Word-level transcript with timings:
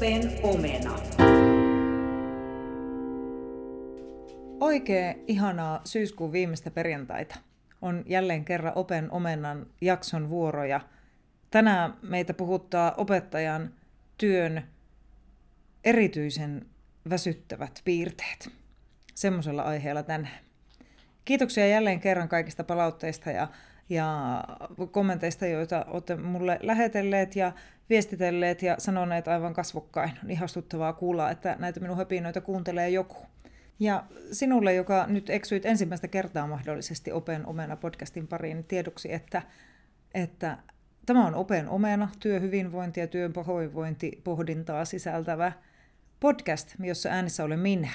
Open 0.00 0.30
omena. 0.42 1.00
Oikein 4.60 5.24
ihanaa 5.26 5.80
syyskuun 5.84 6.32
viimeistä 6.32 6.70
perjantaita. 6.70 7.36
On 7.82 8.04
jälleen 8.06 8.44
kerran 8.44 8.72
Open 8.76 9.10
omenan 9.10 9.66
jakson 9.80 10.30
vuoroja. 10.30 10.80
Tänään 11.50 11.94
meitä 12.02 12.34
puhuttaa 12.34 12.94
opettajan 12.96 13.74
työn 14.18 14.62
erityisen 15.84 16.66
väsyttävät 17.10 17.80
piirteet. 17.84 18.50
Semmoisella 19.14 19.62
aiheella 19.62 20.02
tänään. 20.02 20.40
Kiitoksia 21.24 21.66
jälleen 21.66 22.00
kerran 22.00 22.28
kaikista 22.28 22.64
palautteista 22.64 23.30
ja, 23.30 23.48
ja 23.90 24.44
kommenteista, 24.90 25.46
joita 25.46 25.84
olette 25.88 26.16
mulle 26.16 26.58
lähetelleet 26.62 27.36
ja 27.36 27.52
viestitelleet 27.90 28.62
ja 28.62 28.74
sanoneet 28.78 29.28
aivan 29.28 29.54
kasvokkain. 29.54 30.12
On 30.24 30.30
ihastuttavaa 30.30 30.92
kuulla, 30.92 31.30
että 31.30 31.56
näitä 31.58 31.80
minun 31.80 31.96
höpinoita 31.96 32.40
kuuntelee 32.40 32.90
joku. 32.90 33.16
Ja 33.78 34.04
sinulle, 34.32 34.74
joka 34.74 35.06
nyt 35.06 35.30
eksyit 35.30 35.66
ensimmäistä 35.66 36.08
kertaa 36.08 36.46
mahdollisesti 36.46 37.12
Open 37.12 37.46
Omena 37.46 37.76
podcastin 37.76 38.26
pariin, 38.26 38.64
tiedoksi, 38.64 39.12
että, 39.12 39.42
että 40.14 40.58
tämä 41.06 41.26
on 41.26 41.34
Open 41.34 41.68
Omena, 41.68 42.08
työhyvinvointi 42.20 43.00
ja 43.00 43.06
työn 43.06 43.32
pahoinvointi 43.32 44.20
pohdintaa 44.24 44.84
sisältävä 44.84 45.52
podcast, 46.20 46.74
jossa 46.80 47.08
äänissä 47.08 47.44
olen 47.44 47.58
minä, 47.58 47.90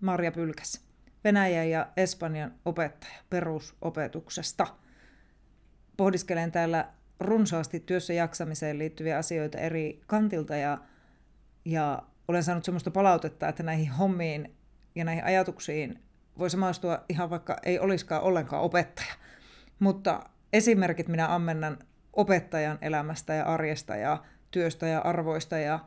Marja 0.00 0.32
Pylkäs, 0.32 0.80
Venäjän 1.24 1.70
ja 1.70 1.86
Espanjan 1.96 2.54
opettaja 2.64 3.18
perusopetuksesta. 3.30 4.66
Pohdiskelen 5.96 6.52
täällä 6.52 6.88
runsaasti 7.20 7.80
työssä 7.80 8.12
jaksamiseen 8.12 8.78
liittyviä 8.78 9.18
asioita 9.18 9.58
eri 9.58 10.00
kantilta 10.06 10.56
ja, 10.56 10.78
ja 11.64 12.02
olen 12.28 12.42
saanut 12.42 12.64
sellaista 12.64 12.90
palautetta, 12.90 13.48
että 13.48 13.62
näihin 13.62 13.90
hommiin 13.90 14.54
ja 14.94 15.04
näihin 15.04 15.24
ajatuksiin 15.24 16.02
voi 16.38 16.50
samaistua 16.50 17.04
ihan 17.08 17.30
vaikka 17.30 17.56
ei 17.62 17.78
olisikaan 17.78 18.22
ollenkaan 18.22 18.62
opettaja. 18.62 19.14
Mutta 19.78 20.30
esimerkit 20.52 21.08
minä 21.08 21.34
ammennan 21.34 21.78
opettajan 22.12 22.78
elämästä 22.80 23.34
ja 23.34 23.44
arjesta 23.44 23.96
ja 23.96 24.24
työstä 24.50 24.86
ja 24.86 25.00
arvoista 25.00 25.58
ja 25.58 25.78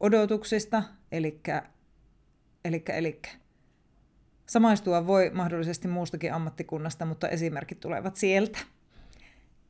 odotuksista, 0.00 0.82
eli 1.12 1.40
elikkä, 2.64 2.94
elikkä. 2.94 3.28
Samaistua 4.46 5.06
voi 5.06 5.30
mahdollisesti 5.34 5.88
muustakin 5.88 6.34
ammattikunnasta, 6.34 7.04
mutta 7.04 7.28
esimerkit 7.28 7.80
tulevat 7.80 8.16
sieltä. 8.16 8.58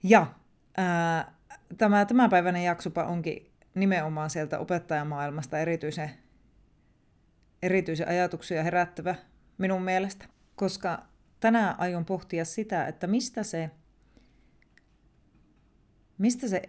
Ja 0.02 0.34
ää, 0.76 1.34
tämä 1.78 2.04
tämänpäiväinen 2.04 2.64
jaksopa 2.64 3.04
onkin 3.04 3.50
nimenomaan 3.74 4.30
sieltä 4.30 4.58
opettajamaailmasta 4.58 5.58
erityisen, 5.58 6.10
erityisen 7.62 8.08
ajatuksia 8.08 8.62
herättävä 8.62 9.14
minun 9.58 9.82
mielestä, 9.82 10.24
koska 10.56 11.06
tänään 11.40 11.80
aion 11.80 12.04
pohtia 12.04 12.44
sitä, 12.44 12.86
että 12.86 13.06
mistä 13.06 13.42
se, 13.42 13.70
mistä 16.18 16.48
se 16.48 16.62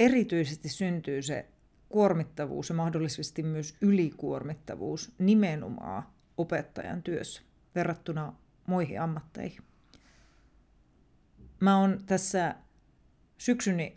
erityisesti 0.00 0.68
syntyy 0.68 1.22
se 1.22 1.48
kuormittavuus 1.88 2.68
ja 2.68 2.74
mahdollisesti 2.74 3.42
myös 3.42 3.76
ylikuormittavuus 3.80 5.14
nimenomaan 5.18 6.02
opettajan 6.36 7.02
työssä 7.02 7.42
verrattuna 7.74 8.32
muihin 8.66 9.00
ammatteihin. 9.00 9.62
Mä 11.64 11.78
oon 11.78 12.00
tässä 12.06 12.54
syksyni 13.38 13.96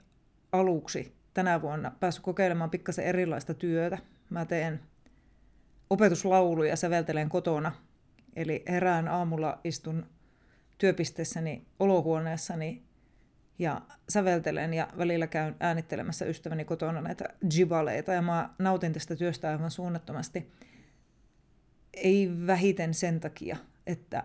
aluksi 0.52 1.16
tänä 1.34 1.62
vuonna 1.62 1.92
päässyt 2.00 2.24
kokeilemaan 2.24 2.70
pikkasen 2.70 3.06
erilaista 3.06 3.54
työtä. 3.54 3.98
Mä 4.30 4.46
teen 4.46 4.80
opetuslauluja 5.90 6.76
säveltelen 6.76 7.30
kotona. 7.30 7.72
Eli 8.36 8.64
herään 8.68 9.08
aamulla 9.08 9.60
istun 9.64 10.06
työpisteessäni 10.78 11.66
olohuoneessani 11.80 12.84
ja 13.60 13.82
säveltelen 14.10 14.74
ja 14.74 14.88
välillä 14.98 15.28
käyn 15.28 15.56
äänittelemässä 15.60 16.26
ystäväni 16.26 16.66
kotona 16.66 17.02
näitä 17.02 17.26
jibaleita 17.54 18.14
ja 18.14 18.22
mä 18.22 18.50
nautin 18.60 18.94
tästä 18.94 19.16
työstä 19.16 19.50
aivan 19.50 19.72
suunnattomasti. 19.72 20.52
Ei 21.94 22.32
vähiten 22.48 22.94
sen 22.94 23.20
takia, 23.20 23.58
että 23.88 24.24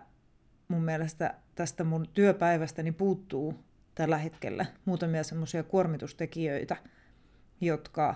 mun 0.73 0.83
mielestä 0.83 1.33
tästä 1.55 1.83
mun 1.83 2.07
työpäivästäni 2.13 2.91
puuttuu 2.91 3.59
tällä 3.95 4.17
hetkellä 4.17 4.65
muutamia 4.85 5.23
semmoisia 5.23 5.63
kuormitustekijöitä, 5.63 6.77
jotka 7.61 8.15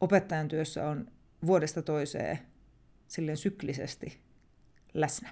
opettajan 0.00 0.48
työssä 0.48 0.88
on 0.88 1.12
vuodesta 1.46 1.82
toiseen 1.82 2.38
silleen 3.08 3.36
syklisesti 3.36 4.20
läsnä. 4.94 5.30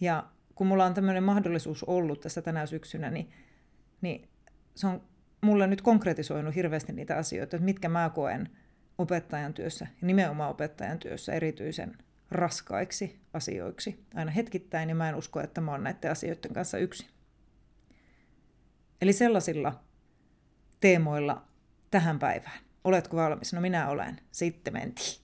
Ja 0.00 0.24
kun 0.54 0.66
mulla 0.66 0.84
on 0.84 0.94
tämmöinen 0.94 1.22
mahdollisuus 1.22 1.84
ollut 1.84 2.20
tässä 2.20 2.42
tänä 2.42 2.66
syksynä, 2.66 3.10
niin, 3.10 3.30
niin 4.00 4.28
se 4.74 4.86
on 4.86 5.02
mulle 5.40 5.66
nyt 5.66 5.82
konkretisoinut 5.82 6.54
hirveästi 6.54 6.92
niitä 6.92 7.16
asioita, 7.16 7.56
että 7.56 7.64
mitkä 7.64 7.88
mä 7.88 8.10
koen 8.14 8.50
opettajan 8.98 9.54
työssä 9.54 9.86
nimenomaan 10.00 10.50
opettajan 10.50 10.98
työssä 10.98 11.32
erityisen 11.32 11.98
raskaiksi 12.34 13.20
asioiksi 13.32 14.04
aina 14.14 14.30
hetkittäin, 14.30 14.88
ja 14.88 14.94
mä 14.94 15.08
en 15.08 15.14
usko, 15.14 15.40
että 15.40 15.60
mä 15.60 15.70
oon 15.70 15.84
näiden 15.84 16.10
asioiden 16.10 16.52
kanssa 16.52 16.78
yksin. 16.78 17.08
Eli 19.02 19.12
sellaisilla 19.12 19.80
teemoilla 20.80 21.44
tähän 21.90 22.18
päivään. 22.18 22.58
Oletko 22.84 23.16
valmis? 23.16 23.52
No 23.52 23.60
minä 23.60 23.88
olen. 23.88 24.20
Sitten 24.32 24.72
mentiin. 24.72 25.20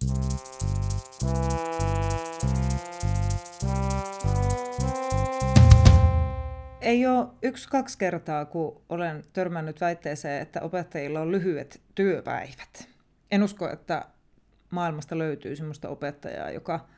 Ei 6.80 7.06
ole 7.06 7.26
yksi-kaksi 7.42 7.98
kertaa, 7.98 8.44
kun 8.44 8.82
olen 8.88 9.24
törmännyt 9.32 9.80
väitteeseen, 9.80 10.42
että 10.42 10.60
opettajilla 10.60 11.20
on 11.20 11.32
lyhyet 11.32 11.80
työpäivät. 11.94 12.88
En 13.30 13.42
usko, 13.42 13.68
että 13.68 14.04
maailmasta 14.70 15.18
löytyy 15.18 15.56
sellaista 15.56 15.88
opettajaa, 15.88 16.50
joka 16.50 16.88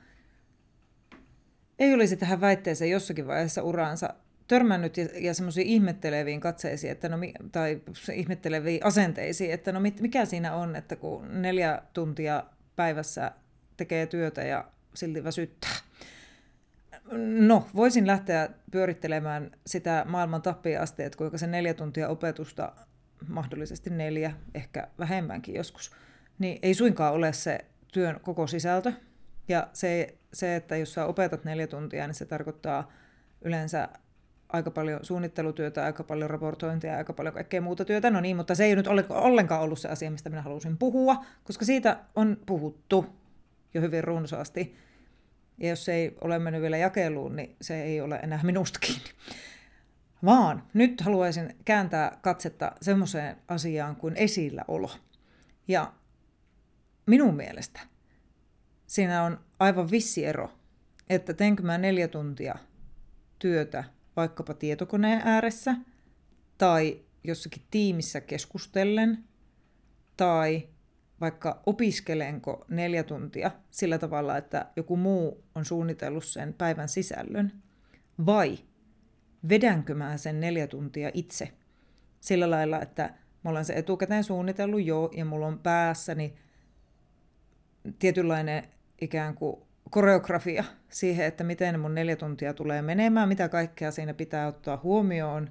ei 1.82 1.94
olisi 1.94 2.16
tähän 2.16 2.40
väitteeseen 2.40 2.90
jossakin 2.90 3.26
vaiheessa 3.26 3.62
uraansa 3.62 4.14
törmännyt 4.48 4.96
ja, 4.96 5.08
ja 5.14 5.34
semmoisiin 5.34 5.66
ihmetteleviin 5.66 6.40
katseisiin 6.40 6.90
että 6.90 7.08
no, 7.08 7.16
tai 7.52 7.80
ihmetteleviin 8.14 8.84
asenteisiin, 8.84 9.52
että 9.52 9.72
no 9.72 9.80
mikä 9.80 10.24
siinä 10.24 10.54
on, 10.54 10.76
että 10.76 10.96
kun 10.96 11.42
neljä 11.42 11.82
tuntia 11.92 12.44
päivässä 12.76 13.32
tekee 13.76 14.06
työtä 14.06 14.42
ja 14.42 14.64
silti 14.94 15.24
väsyttää. 15.24 15.70
No, 17.38 17.66
voisin 17.74 18.06
lähteä 18.06 18.48
pyörittelemään 18.70 19.50
sitä 19.66 20.04
maailman 20.08 20.42
tappia 20.42 20.82
asti, 20.82 21.02
että 21.02 21.18
kuinka 21.18 21.38
se 21.38 21.46
neljä 21.46 21.74
tuntia 21.74 22.08
opetusta, 22.08 22.72
mahdollisesti 23.28 23.90
neljä, 23.90 24.32
ehkä 24.54 24.88
vähemmänkin 24.98 25.54
joskus, 25.54 25.90
niin 26.38 26.58
ei 26.62 26.74
suinkaan 26.74 27.14
ole 27.14 27.32
se 27.32 27.58
työn 27.92 28.20
koko 28.20 28.46
sisältö. 28.46 28.92
Ja 29.48 29.68
se, 29.72 30.18
se 30.32 30.56
että 30.56 30.76
jos 30.76 30.94
sä 30.94 31.06
opetat 31.06 31.44
neljä 31.44 31.66
tuntia, 31.66 32.06
niin 32.06 32.14
se 32.14 32.24
tarkoittaa 32.24 32.92
yleensä 33.42 33.88
aika 34.48 34.70
paljon 34.70 35.00
suunnittelutyötä, 35.02 35.84
aika 35.84 36.04
paljon 36.04 36.30
raportointia, 36.30 36.96
aika 36.96 37.12
paljon 37.12 37.34
kaikkea 37.34 37.60
muuta 37.60 37.84
työtä. 37.84 38.10
No 38.10 38.20
niin, 38.20 38.36
mutta 38.36 38.54
se 38.54 38.64
ei 38.64 38.76
nyt 38.76 38.86
ole 38.86 39.04
ollenkaan 39.08 39.62
ollut 39.62 39.78
se 39.78 39.88
asia, 39.88 40.10
mistä 40.10 40.30
minä 40.30 40.42
halusin 40.42 40.78
puhua, 40.78 41.24
koska 41.44 41.64
siitä 41.64 42.00
on 42.14 42.36
puhuttu 42.46 43.06
jo 43.74 43.80
hyvin 43.80 44.04
runsaasti. 44.04 44.76
Ja 45.58 45.68
jos 45.68 45.84
se 45.84 45.92
ei 45.92 46.16
ole 46.20 46.38
mennyt 46.38 46.62
vielä 46.62 46.76
jakeluun, 46.76 47.36
niin 47.36 47.56
se 47.60 47.82
ei 47.82 48.00
ole 48.00 48.16
enää 48.16 48.40
minusta 48.42 48.78
kiinni. 48.78 49.10
Vaan 50.24 50.62
nyt 50.74 51.00
haluaisin 51.00 51.56
kääntää 51.64 52.18
katsetta 52.22 52.72
semmoiseen 52.80 53.36
asiaan 53.48 53.96
kuin 53.96 54.16
esilläolo. 54.16 54.90
Ja 55.68 55.92
minun 57.06 57.36
mielestä 57.36 57.80
siinä 58.92 59.22
on 59.22 59.40
aivan 59.58 59.90
vissi 59.90 60.24
ero, 60.24 60.50
että 61.10 61.34
teenkö 61.34 61.62
mä 61.62 61.78
neljä 61.78 62.08
tuntia 62.08 62.54
työtä 63.38 63.84
vaikkapa 64.16 64.54
tietokoneen 64.54 65.22
ääressä 65.24 65.74
tai 66.58 67.00
jossakin 67.24 67.62
tiimissä 67.70 68.20
keskustellen 68.20 69.24
tai 70.16 70.68
vaikka 71.20 71.62
opiskelenko 71.66 72.64
neljä 72.68 73.02
tuntia 73.02 73.50
sillä 73.70 73.98
tavalla, 73.98 74.36
että 74.36 74.66
joku 74.76 74.96
muu 74.96 75.44
on 75.54 75.64
suunnitellut 75.64 76.24
sen 76.24 76.54
päivän 76.54 76.88
sisällön, 76.88 77.52
vai 78.26 78.58
vedänkö 79.48 79.94
mä 79.94 80.16
sen 80.16 80.40
neljä 80.40 80.66
tuntia 80.66 81.10
itse 81.14 81.52
sillä 82.20 82.50
lailla, 82.50 82.80
että 82.80 83.14
mä 83.44 83.50
olen 83.50 83.64
se 83.64 83.72
etukäteen 83.72 84.24
suunnitellut 84.24 84.84
jo 84.84 85.10
ja 85.16 85.24
mulla 85.24 85.46
on 85.46 85.58
päässäni 85.58 86.34
tietynlainen 87.98 88.64
ikään 89.02 89.34
kuin 89.34 89.56
koreografia 89.90 90.64
siihen, 90.88 91.26
että 91.26 91.44
miten 91.44 91.80
mun 91.80 91.94
neljä 91.94 92.16
tuntia 92.16 92.54
tulee 92.54 92.82
menemään, 92.82 93.28
mitä 93.28 93.48
kaikkea 93.48 93.90
siinä 93.90 94.14
pitää 94.14 94.46
ottaa 94.46 94.80
huomioon, 94.82 95.50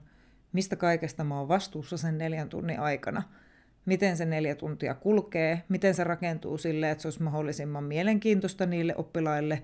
mistä 0.53 0.75
kaikesta 0.75 1.24
mä 1.24 1.39
oon 1.39 1.48
vastuussa 1.48 1.98
sen 1.98 2.18
neljän 2.18 2.50
tunnin 2.50 2.80
aikana. 2.80 3.24
miten 3.86 4.18
se 4.18 4.25
neljä 4.25 4.56
tuntia 4.56 4.94
kulkee, 4.94 5.63
miten 5.69 5.95
se 5.95 6.03
rakentuu 6.03 6.57
sille, 6.57 6.92
että 6.92 7.01
se 7.01 7.07
olisi 7.07 7.24
mahdollisimman 7.24 7.83
mielenkiintoista 7.83 8.65
niille 8.65 8.95
oppilaille 8.98 9.62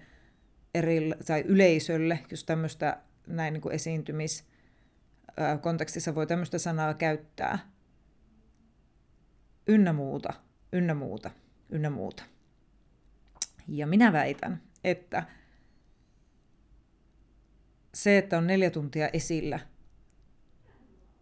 eri, 0.76 1.12
tai 1.28 1.44
yleisölle, 1.48 2.20
jos 2.32 2.44
tämmöistä 2.44 2.98
näin 3.28 3.54
niin 3.54 3.72
esiintymiskontekstissa 3.72 6.16
voi 6.16 6.28
tämmöistä 6.28 6.58
sanaa 6.58 6.94
käyttää, 6.94 7.60
ynnä 9.68 9.94
muuta, 9.94 10.34
ynnä 10.74 10.94
muuta, 10.94 11.32
ynnä 11.70 11.90
muuta. 11.90 12.24
Ja 13.68 13.88
minä 13.88 14.14
väitän, 14.14 14.62
että 14.84 15.24
se, 17.94 18.18
että 18.18 18.38
on 18.38 18.48
neljä 18.48 18.70
tuntia 18.70 19.10
esillä, 19.14 19.60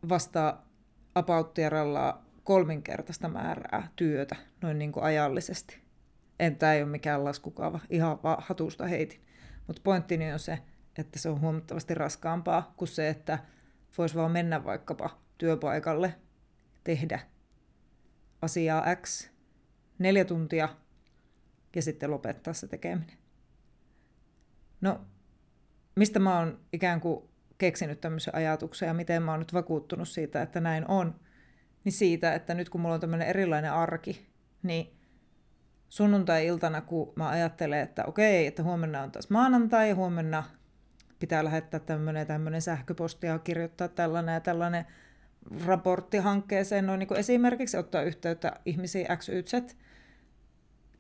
vastaa 0.10 0.70
apauttiaralla 1.16 2.26
kolminkertaista 2.44 3.28
määrää 3.28 3.88
työtä 3.96 4.36
noin 4.62 4.80
niin 4.80 4.92
kuin 4.92 5.04
ajallisesti. 5.04 5.82
En 6.40 6.56
tämä 6.56 6.74
ei 6.74 6.84
ole 6.84 6.92
mikään 6.92 7.24
laskukaava, 7.24 7.80
ihan 7.90 8.24
vaan 8.24 8.44
hatusta 8.48 8.88
heitin. 8.88 9.26
Mutta 9.68 9.82
pointtini 9.84 10.34
on 10.34 10.40
se, 10.40 10.60
että 10.98 11.20
se 11.20 11.30
on 11.30 11.42
huomattavasti 11.42 11.94
raskaampaa 11.94 12.74
kuin 12.78 12.90
se, 12.90 13.10
että 13.10 13.40
voisi 13.98 14.16
vaan 14.16 14.32
mennä 14.32 14.64
vaikkapa 14.64 15.22
työpaikalle, 15.38 16.16
tehdä 16.84 17.20
asiaa 18.42 18.96
X 18.96 19.30
neljä 20.00 20.26
tuntia 20.26 20.70
ja 21.76 21.82
sitten 21.82 22.12
lopettaa 22.12 22.54
se 22.54 22.68
tekeminen. 22.68 23.18
No, 24.82 25.02
mistä 25.96 26.20
mä 26.20 26.40
oon 26.40 26.60
ikään 26.74 27.02
kuin 27.02 27.30
keksinyt 27.58 28.02
tämmöisen 28.02 28.36
ajatuksen 28.36 28.88
ja 28.88 28.94
miten 28.94 29.24
mä 29.24 29.32
oon 29.32 29.40
nyt 29.40 29.54
vakuuttunut 29.54 30.08
siitä, 30.08 30.42
että 30.42 30.60
näin 30.60 30.88
on, 30.88 31.20
niin 31.84 31.94
siitä, 31.94 32.34
että 32.34 32.54
nyt 32.54 32.70
kun 32.70 32.82
mulla 32.82 32.96
on 32.96 33.02
tämmöinen 33.02 33.28
erilainen 33.28 33.74
arki, 33.74 34.28
niin 34.64 34.98
sunnuntai-iltana, 35.90 36.82
kun 36.82 37.14
mä 37.16 37.30
ajattelen, 37.30 37.80
että 37.80 38.06
okei, 38.06 38.48
että 38.48 38.64
huomenna 38.64 39.02
on 39.02 39.12
taas 39.12 39.30
maanantai 39.30 39.92
huomenna 39.92 40.44
pitää 41.20 41.44
lähettää 41.44 41.80
tämmöinen, 41.80 42.28
tämmöinen 42.28 42.62
sähköposti 42.62 43.28
ja 43.28 43.40
kirjoittaa 43.40 43.88
tällainen 43.88 44.34
ja 44.34 44.40
tällainen 44.40 44.86
raportti 45.66 46.18
hankkeeseen, 46.18 46.86
noin 46.86 47.00
niin 47.00 47.08
kuin 47.08 47.20
esimerkiksi 47.20 47.78
ottaa 47.78 48.02
yhteyttä 48.02 48.60
ihmisiin 48.66 49.08
X, 49.18 49.30
Y, 49.30 49.44
Z, 49.44 49.76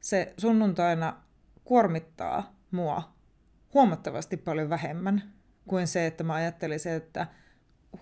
se 0.05 0.33
sunnuntaina 0.37 1.21
kuormittaa 1.63 2.59
mua 2.71 3.15
huomattavasti 3.73 4.37
paljon 4.37 4.69
vähemmän 4.69 5.33
kuin 5.67 5.87
se, 5.87 6.05
että 6.05 6.23
mä 6.23 6.33
ajattelisin, 6.33 6.91
että 6.91 7.27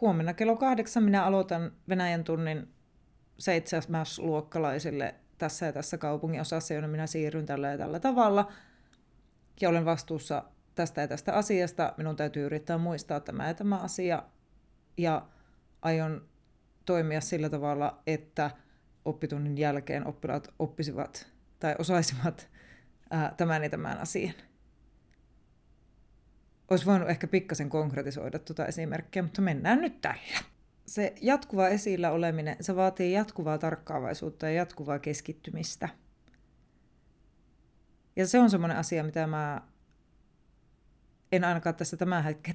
huomenna 0.01 0.33
kello 0.33 0.55
kahdeksan 0.55 1.03
minä 1.03 1.25
aloitan 1.25 1.71
Venäjän 1.89 2.23
tunnin 2.23 2.73
seitsemäs-luokkalaisille 3.37 5.15
tässä 5.37 5.65
ja 5.65 5.73
tässä 5.73 5.97
kaupungin 5.97 6.41
osassa, 6.41 6.73
jonne 6.73 6.87
minä 6.87 7.07
siirryn 7.07 7.45
tällä 7.45 7.67
ja 7.67 7.77
tällä 7.77 7.99
tavalla. 7.99 8.51
Ja 9.61 9.69
olen 9.69 9.85
vastuussa 9.85 10.43
tästä 10.75 11.01
ja 11.01 11.07
tästä 11.07 11.33
asiasta. 11.33 11.93
Minun 11.97 12.15
täytyy 12.15 12.45
yrittää 12.45 12.77
muistaa 12.77 13.19
tämä 13.19 13.47
ja 13.47 13.53
tämä 13.53 13.77
asia. 13.77 14.23
Ja 14.97 15.27
aion 15.81 16.27
toimia 16.85 17.21
sillä 17.21 17.49
tavalla, 17.49 18.01
että 18.07 18.51
oppitunnin 19.05 19.57
jälkeen 19.57 20.07
oppilaat 20.07 20.53
oppisivat 20.59 21.32
tai 21.63 21.75
osaisivat 21.79 22.49
ää, 23.09 23.33
tämän 23.37 23.63
ja 23.63 23.69
tämän 23.69 23.97
asian. 23.97 24.33
Olisi 26.69 26.85
voinut 26.85 27.09
ehkä 27.09 27.27
pikkasen 27.27 27.69
konkretisoida 27.69 28.39
tuota 28.39 28.65
esimerkkiä, 28.65 29.23
mutta 29.23 29.41
mennään 29.41 29.81
nyt 29.81 30.01
tällä. 30.01 30.39
Se 30.85 31.15
jatkuva 31.21 31.67
esillä 31.67 32.11
oleminen, 32.11 32.57
se 32.61 32.75
vaatii 32.75 33.13
jatkuvaa 33.13 33.57
tarkkaavaisuutta 33.57 34.45
ja 34.45 34.53
jatkuvaa 34.53 34.99
keskittymistä. 34.99 35.89
Ja 38.15 38.27
se 38.27 38.39
on 38.39 38.49
semmoinen 38.49 38.77
asia, 38.77 39.03
mitä 39.03 39.27
mä 39.27 39.61
en 41.31 41.43
ainakaan 41.43 41.75
tässä 41.75 41.97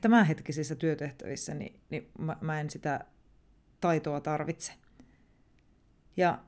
tämänhetkisissä 0.01 0.75
työtehtävissä, 0.75 1.55
niin, 1.55 1.81
niin 1.91 2.11
mä, 2.19 2.37
mä 2.41 2.61
en 2.61 2.71
sitä 2.71 3.05
taitoa 3.81 4.21
tarvitse. 4.21 4.73
Ja 6.17 6.45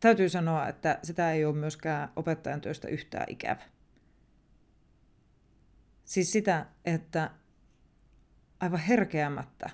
täytyy 0.00 0.28
sanoa, 0.28 0.68
että 0.68 0.98
sitä 1.02 1.32
ei 1.32 1.44
ole 1.44 1.56
myöskään 1.56 2.08
opettajan 2.16 2.60
työstä 2.60 2.88
yhtään 2.88 3.26
ikävä. 3.28 3.62
Siis 6.04 6.32
sitä, 6.32 6.66
että 6.84 7.30
aivan 8.60 8.80
herkeämättä 8.80 9.70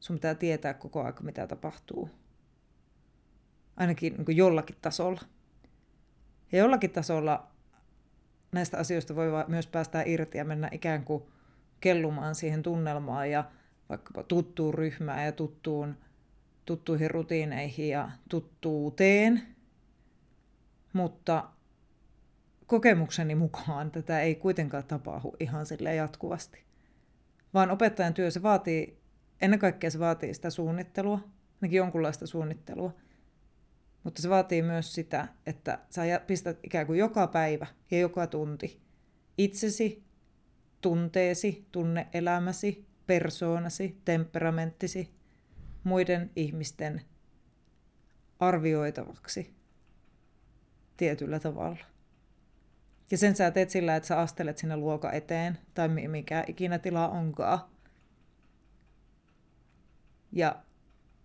sun 0.00 0.16
pitää 0.16 0.34
tietää 0.34 0.74
koko 0.74 1.04
aika, 1.04 1.22
mitä 1.22 1.46
tapahtuu. 1.46 2.10
Ainakin 3.76 4.14
niin 4.14 4.36
jollakin 4.36 4.76
tasolla. 4.82 5.20
Ja 6.52 6.58
jollakin 6.58 6.90
tasolla 6.90 7.50
näistä 8.52 8.78
asioista 8.78 9.16
voi 9.16 9.28
myös 9.48 9.66
päästä 9.66 10.02
irti 10.06 10.38
ja 10.38 10.44
mennä 10.44 10.68
ikään 10.72 11.04
kuin 11.04 11.22
kellumaan 11.80 12.34
siihen 12.34 12.62
tunnelmaan 12.62 13.30
ja 13.30 13.44
vaikkapa 13.88 14.22
tuttuun 14.22 14.74
ryhmään 14.74 15.24
ja 15.24 15.32
tuttuun, 15.32 15.96
tuttuihin 16.64 17.10
rutiineihin 17.10 17.88
ja 17.88 18.10
tuttuuteen. 18.28 19.42
Mutta 20.92 21.50
kokemukseni 22.66 23.34
mukaan 23.34 23.90
tätä 23.90 24.20
ei 24.20 24.34
kuitenkaan 24.34 24.84
tapahdu 24.84 25.36
ihan 25.40 25.66
sille 25.66 25.94
jatkuvasti. 25.94 26.64
Vaan 27.54 27.70
opettajan 27.70 28.14
työ 28.14 28.30
se 28.30 28.42
vaatii, 28.42 28.98
ennen 29.40 29.58
kaikkea 29.58 29.90
se 29.90 29.98
vaatii 29.98 30.34
sitä 30.34 30.50
suunnittelua, 30.50 31.20
ainakin 31.62 31.76
jonkunlaista 31.76 32.26
suunnittelua. 32.26 32.92
Mutta 34.04 34.22
se 34.22 34.30
vaatii 34.30 34.62
myös 34.62 34.94
sitä, 34.94 35.28
että 35.46 35.78
sä 35.90 36.02
pistät 36.26 36.58
ikään 36.62 36.86
kuin 36.86 36.98
joka 36.98 37.26
päivä 37.26 37.66
ja 37.90 37.98
joka 37.98 38.26
tunti 38.26 38.80
itsesi, 39.38 40.04
tunteesi, 40.80 41.66
tunneelämäsi, 41.72 42.86
persoonasi, 43.06 44.00
temperamenttisi 44.04 45.14
muiden 45.84 46.30
ihmisten 46.36 47.02
arvioitavaksi 48.40 49.54
tietyllä 50.96 51.40
tavalla. 51.40 51.84
Ja 53.10 53.18
sen 53.18 53.36
sä 53.36 53.50
teet 53.50 53.70
sillä, 53.70 53.96
että 53.96 54.06
sä 54.06 54.20
astelet 54.20 54.58
sinne 54.58 54.76
luoka 54.76 55.12
eteen, 55.12 55.58
tai 55.74 55.88
mikä 55.88 56.44
ikinä 56.46 56.78
tila 56.78 57.08
onkaan. 57.08 57.58
Ja 60.32 60.56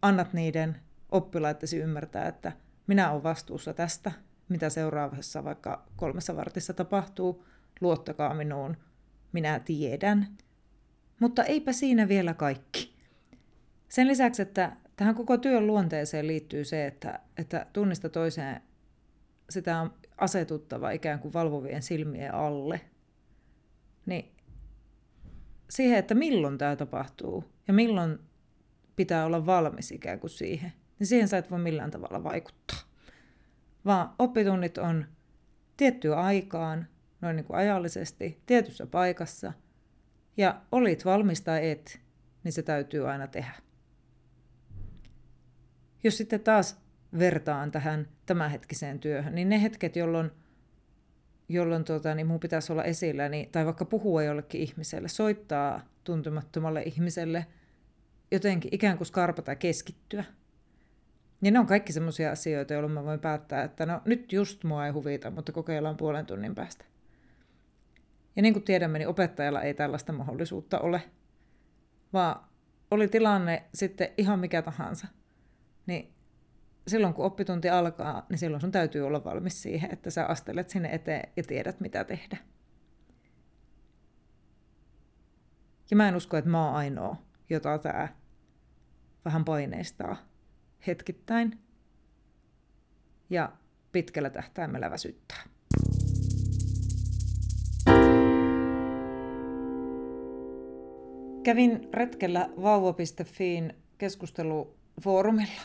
annat 0.01 0.33
niiden 0.33 0.79
oppilaittesi 1.11 1.77
ymmärtää, 1.77 2.27
että 2.27 2.51
minä 2.87 3.11
olen 3.11 3.23
vastuussa 3.23 3.73
tästä, 3.73 4.11
mitä 4.49 4.69
seuraavassa 4.69 5.43
vaikka 5.43 5.85
kolmessa 5.95 6.35
vartissa 6.35 6.73
tapahtuu, 6.73 7.45
luottakaa 7.81 8.33
minuun, 8.33 8.77
minä 9.31 9.59
tiedän. 9.59 10.37
Mutta 11.19 11.43
eipä 11.43 11.71
siinä 11.73 12.07
vielä 12.07 12.33
kaikki. 12.33 12.88
Sen 13.89 14.07
lisäksi, 14.07 14.41
että 14.41 14.75
tähän 14.95 15.15
koko 15.15 15.37
työn 15.37 15.67
luonteeseen 15.67 16.27
liittyy 16.27 16.65
se, 16.65 16.87
että, 16.87 17.19
että 17.37 17.65
tunnista 17.73 18.09
toiseen 18.09 18.61
sitä 19.49 19.81
on 19.81 19.93
asetuttava 20.17 20.91
ikään 20.91 21.19
kuin 21.19 21.33
valvovien 21.33 21.81
silmien 21.81 22.33
alle, 22.33 22.81
niin 24.05 24.31
siihen, 25.69 25.99
että 25.99 26.15
milloin 26.15 26.57
tämä 26.57 26.75
tapahtuu 26.75 27.43
ja 27.67 27.73
milloin 27.73 28.19
pitää 28.95 29.25
olla 29.25 29.45
valmis 29.45 29.91
ikään 29.91 30.19
kuin 30.19 30.29
siihen, 30.29 30.73
niin 30.99 31.07
siihen 31.07 31.27
sä 31.27 31.37
et 31.37 31.51
voi 31.51 31.59
millään 31.59 31.91
tavalla 31.91 32.23
vaikuttaa. 32.23 32.79
Vaan 33.85 34.09
oppitunnit 34.19 34.77
on 34.77 35.05
tiettyä 35.77 36.15
aikaan, 36.15 36.87
noin 37.21 37.35
niin 37.35 37.45
kuin 37.45 37.57
ajallisesti, 37.57 38.41
tietyssä 38.45 38.85
paikassa, 38.85 39.53
ja 40.37 40.61
olit 40.71 41.05
valmis 41.05 41.41
tai 41.41 41.69
et, 41.69 42.01
niin 42.43 42.53
se 42.53 42.63
täytyy 42.63 43.09
aina 43.09 43.27
tehdä. 43.27 43.68
Jos 46.03 46.17
sitten 46.17 46.39
taas 46.39 46.79
vertaan 47.19 47.71
tähän 47.71 48.07
tämänhetkiseen 48.25 48.99
työhön, 48.99 49.35
niin 49.35 49.49
ne 49.49 49.61
hetket, 49.61 49.95
jolloin, 49.95 50.31
jolloin 51.49 51.83
tuota, 51.83 52.15
niin 52.15 52.27
mun 52.27 52.39
pitäisi 52.39 52.71
olla 52.71 52.83
esillä, 52.83 53.29
niin, 53.29 53.49
tai 53.51 53.65
vaikka 53.65 53.85
puhua 53.85 54.23
jollekin 54.23 54.61
ihmiselle, 54.61 55.07
soittaa 55.07 55.81
tuntemattomalle 56.03 56.81
ihmiselle, 56.81 57.45
jotenkin 58.31 58.75
ikään 58.75 58.97
kuin 58.97 59.07
skarpata 59.07 59.51
ja 59.51 59.55
keskittyä. 59.55 60.23
Niin 61.41 61.53
ne 61.53 61.59
on 61.59 61.67
kaikki 61.67 61.93
sellaisia 61.93 62.31
asioita, 62.31 62.73
joilla 62.73 62.89
mä 62.89 63.03
voin 63.03 63.19
päättää, 63.19 63.63
että 63.63 63.85
no 63.85 64.01
nyt 64.05 64.33
just 64.33 64.63
mua 64.63 64.85
ei 64.85 64.91
huvita, 64.91 65.31
mutta 65.31 65.51
kokeillaan 65.51 65.97
puolen 65.97 66.25
tunnin 66.25 66.55
päästä. 66.55 66.85
Ja 68.35 68.41
niin 68.41 68.53
kuin 68.53 68.63
tiedämme, 68.63 68.99
niin 68.99 69.07
opettajalla 69.07 69.61
ei 69.61 69.73
tällaista 69.73 70.13
mahdollisuutta 70.13 70.79
ole, 70.79 71.01
vaan 72.13 72.45
oli 72.91 73.07
tilanne 73.07 73.63
sitten 73.73 74.09
ihan 74.17 74.39
mikä 74.39 74.61
tahansa, 74.61 75.07
niin 75.89 76.13
silloin 76.87 77.13
kun 77.13 77.25
oppitunti 77.25 77.69
alkaa, 77.69 78.25
niin 78.29 78.37
silloin 78.37 78.61
sun 78.61 78.71
täytyy 78.71 79.01
olla 79.07 79.23
valmis 79.23 79.61
siihen, 79.61 79.93
että 79.93 80.09
sä 80.09 80.25
astelet 80.25 80.69
sinne 80.69 80.89
eteen 80.91 81.31
ja 81.37 81.43
tiedät, 81.43 81.79
mitä 81.79 82.03
tehdä. 82.03 82.37
Ja 85.91 85.97
mä 85.97 86.07
en 86.07 86.15
usko, 86.15 86.37
että 86.37 86.49
mä 86.49 86.65
oon 86.65 86.75
ainoa, 86.75 87.15
jota 87.49 87.77
tämä 87.77 88.07
vähän 89.25 89.45
paineistaa 89.45 90.15
hetkittäin. 90.87 91.59
ja 93.29 93.51
pitkällä 93.91 94.29
tähtäimellä 94.29 94.91
väsyttää. 94.91 95.43
Kävin 101.43 101.89
retkellä 101.93 102.49
vauva.fiin 102.61 103.73
keskustelufoorumilla, 103.97 105.61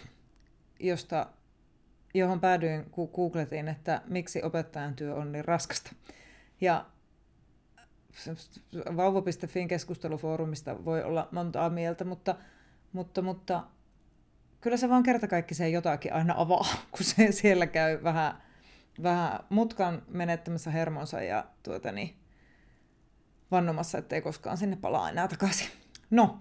josta, 0.88 1.26
johon 2.14 2.40
päädyin, 2.40 2.90
kun 2.90 3.10
googletin, 3.14 3.68
että 3.68 4.02
miksi 4.08 4.42
opettajan 4.42 4.96
työ 4.96 5.14
on 5.14 5.32
niin 5.32 5.44
raskasta. 5.44 5.92
Ja 6.60 6.86
vauva.fin 8.96 9.68
keskustelufoorumista 9.68 10.84
voi 10.84 11.02
olla 11.02 11.28
montaa 11.30 11.70
mieltä, 11.70 12.04
mutta, 12.04 12.34
mutta, 12.92 13.22
mutta 13.22 13.64
kyllä 14.60 14.76
se 14.76 14.88
vaan 14.88 15.02
kertakaikkiseen 15.02 15.72
jotakin 15.72 16.12
aina 16.12 16.34
avaa, 16.36 16.66
kun 16.96 17.04
se 17.04 17.32
siellä 17.32 17.66
käy 17.66 18.02
vähän, 18.02 18.42
vähän 19.02 19.40
mutkan 19.48 20.02
menettämässä 20.08 20.70
hermonsa 20.70 21.22
ja 21.22 21.44
tuota 21.62 21.92
niin, 21.92 22.16
vannomassa, 23.50 23.98
ettei 23.98 24.22
koskaan 24.22 24.56
sinne 24.56 24.76
palaa 24.76 25.10
enää 25.10 25.28
takaisin. 25.28 25.68
No, 26.10 26.40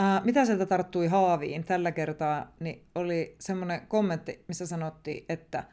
ää, 0.00 0.22
mitä 0.24 0.44
sieltä 0.44 0.66
tarttui 0.66 1.06
haaviin 1.06 1.64
tällä 1.64 1.92
kertaa, 1.92 2.54
niin 2.60 2.84
oli 2.94 3.36
semmoinen 3.40 3.80
kommentti, 3.86 4.44
missä 4.48 4.66
sanottiin, 4.66 5.24
että 5.28 5.64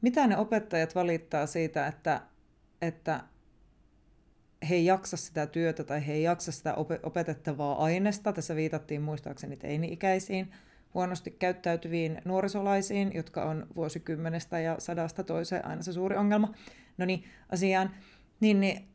mitä 0.00 0.26
ne 0.26 0.36
opettajat 0.36 0.94
valittaa 0.94 1.46
siitä, 1.46 1.86
että, 1.86 2.20
että 2.82 3.20
he 4.68 4.74
ei 4.74 4.84
jaksa 4.84 5.16
sitä 5.16 5.46
työtä 5.46 5.84
tai 5.84 6.06
he 6.06 6.12
ei 6.12 6.22
jaksa 6.22 6.52
sitä 6.52 6.74
opetettavaa 7.02 7.84
aineesta. 7.84 8.32
Tässä 8.32 8.56
viitattiin 8.56 9.02
muistaakseni 9.02 9.56
teini-ikäisiin 9.56 10.52
huonosti 10.94 11.30
käyttäytyviin 11.30 12.22
nuorisolaisiin, 12.24 13.12
jotka 13.14 13.44
on 13.44 13.66
vuosikymmenestä 13.76 14.60
ja 14.60 14.76
sadasta 14.78 15.24
toiseen 15.24 15.66
aina 15.66 15.82
se 15.82 15.92
suuri 15.92 16.16
ongelma. 16.16 16.54
No 16.98 17.06
niin, 17.06 17.24
asiaan. 17.48 17.90
Niin, 18.40 18.60
niin 18.60 18.88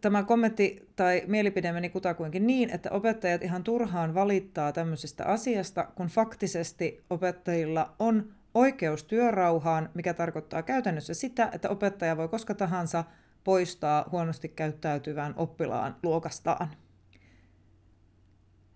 tämä 0.00 0.22
kommentti 0.22 0.88
tai 0.96 1.22
mielipide 1.26 1.72
meni 1.72 1.88
kutakuinkin 1.88 2.46
niin, 2.46 2.70
että 2.70 2.90
opettajat 2.90 3.42
ihan 3.42 3.64
turhaan 3.64 4.14
valittaa 4.14 4.72
tämmöisestä 4.72 5.24
asiasta, 5.24 5.84
kun 5.94 6.06
faktisesti 6.06 7.04
opettajilla 7.10 7.94
on 7.98 8.34
oikeus 8.54 9.04
työrauhaan, 9.04 9.90
mikä 9.94 10.14
tarkoittaa 10.14 10.62
käytännössä 10.62 11.14
sitä, 11.14 11.50
että 11.52 11.68
opettaja 11.68 12.16
voi 12.16 12.28
koska 12.28 12.54
tahansa 12.54 13.04
poistaa 13.44 14.08
huonosti 14.12 14.48
käyttäytyvän 14.48 15.34
oppilaan 15.36 15.96
luokastaan. 16.02 16.68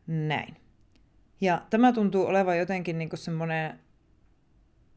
Näin. 0.07 0.57
Ja 1.41 1.63
tämä 1.71 1.93
tuntuu 1.93 2.27
olevan 2.27 2.59
jotenkin 2.59 2.99
niin 2.99 3.11
semmoinen 3.15 3.79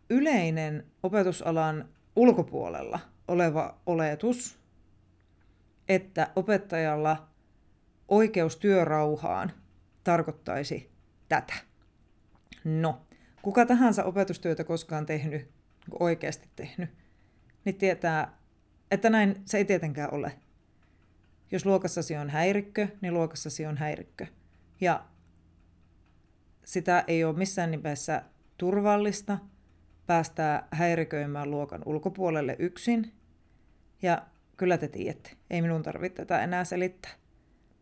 yleinen 0.10 0.86
opetusalan 1.04 1.90
ulkopuolella 2.16 3.00
oleva 3.28 3.78
oletus, 3.86 4.60
että 5.90 6.32
opettajalla 6.36 7.28
oikeus 8.08 8.58
työrauhaan 8.58 9.52
tarkoittaisi 10.04 10.92
tätä. 11.30 11.54
No, 12.64 13.02
kuka 13.42 13.66
tahansa 13.66 14.04
opetustyötä 14.04 14.64
koskaan 14.64 15.06
tehnyt, 15.06 15.42
niin 15.88 15.98
oikeasti 16.00 16.50
tehnyt, 16.56 16.90
niin 17.66 17.76
tietää, 17.76 18.38
että 18.92 19.10
näin 19.10 19.42
se 19.46 19.58
ei 19.58 19.66
tietenkään 19.66 20.14
ole. 20.14 20.32
Jos 21.52 21.66
luokassasi 21.66 22.16
on 22.16 22.30
häirikkö, 22.30 22.88
niin 23.02 23.14
luokassasi 23.14 23.66
on 23.66 23.78
häirikkö. 23.78 24.26
Ja 24.82 25.06
sitä 26.66 27.04
ei 27.08 27.24
ole 27.24 27.38
missään 27.38 27.72
nimessä 27.72 28.22
turvallista 28.58 29.38
päästää 30.06 30.68
häiriköimään 30.72 31.52
luokan 31.52 31.82
ulkopuolelle 31.86 32.56
yksin. 32.60 33.14
Ja 34.02 34.26
kyllä 34.58 34.78
te 34.78 34.88
tiedätte, 34.88 35.32
ei 35.50 35.62
minun 35.62 35.84
tarvitse 35.84 36.26
tätä 36.26 36.44
enää 36.44 36.64
selittää. 36.64 37.12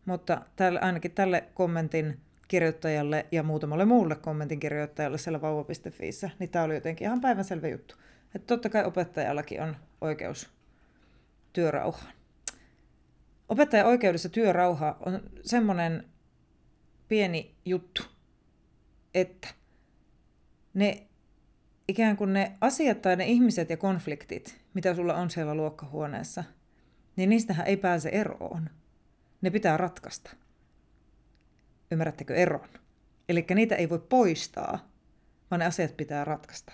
Mutta 0.04 0.40
tälle, 0.56 0.80
ainakin 0.80 1.10
tälle 1.10 1.44
kommentin 1.54 2.20
kirjoittajalle 2.48 3.26
ja 3.32 3.42
muutamalle 3.42 3.84
muulle 3.84 4.16
kommentin 4.16 4.60
kirjoittajalle 4.60 5.18
siellä 5.18 5.40
vauva.fiissä, 5.40 6.30
niin 6.38 6.50
tämä 6.50 6.64
oli 6.64 6.74
jotenkin 6.74 7.06
ihan 7.06 7.20
päivänselvä 7.20 7.68
juttu. 7.68 7.94
Että 8.34 8.46
totta 8.46 8.68
kai 8.68 8.84
opettajallakin 8.84 9.62
on 9.62 9.76
oikeus 10.00 10.50
työrauhaan. 11.52 12.12
Opettajan 13.48 13.86
oikeudessa 13.86 14.28
työrauha 14.28 14.96
on 15.06 15.20
semmoinen 15.42 16.04
pieni 17.08 17.54
juttu, 17.64 18.02
että 19.14 19.48
ne 20.74 21.06
ikään 21.88 22.16
kuin 22.16 22.32
ne 22.32 22.56
asiat 22.60 23.02
tai 23.02 23.16
ne 23.16 23.26
ihmiset 23.26 23.70
ja 23.70 23.76
konfliktit, 23.76 24.60
mitä 24.74 24.94
sulla 24.94 25.14
on 25.14 25.30
siellä 25.30 25.54
luokkahuoneessa, 25.54 26.44
niin 27.16 27.30
niistähän 27.30 27.66
ei 27.66 27.76
pääse 27.76 28.08
eroon. 28.08 28.70
Ne 29.40 29.50
pitää 29.50 29.76
ratkaista. 29.76 30.30
Ymmärrättekö 31.90 32.34
eron? 32.34 32.68
Eli 33.28 33.46
niitä 33.54 33.74
ei 33.74 33.88
voi 33.88 33.98
poistaa, 34.08 34.88
vaan 35.50 35.60
ne 35.60 35.66
asiat 35.66 35.96
pitää 35.96 36.24
ratkaista. 36.24 36.72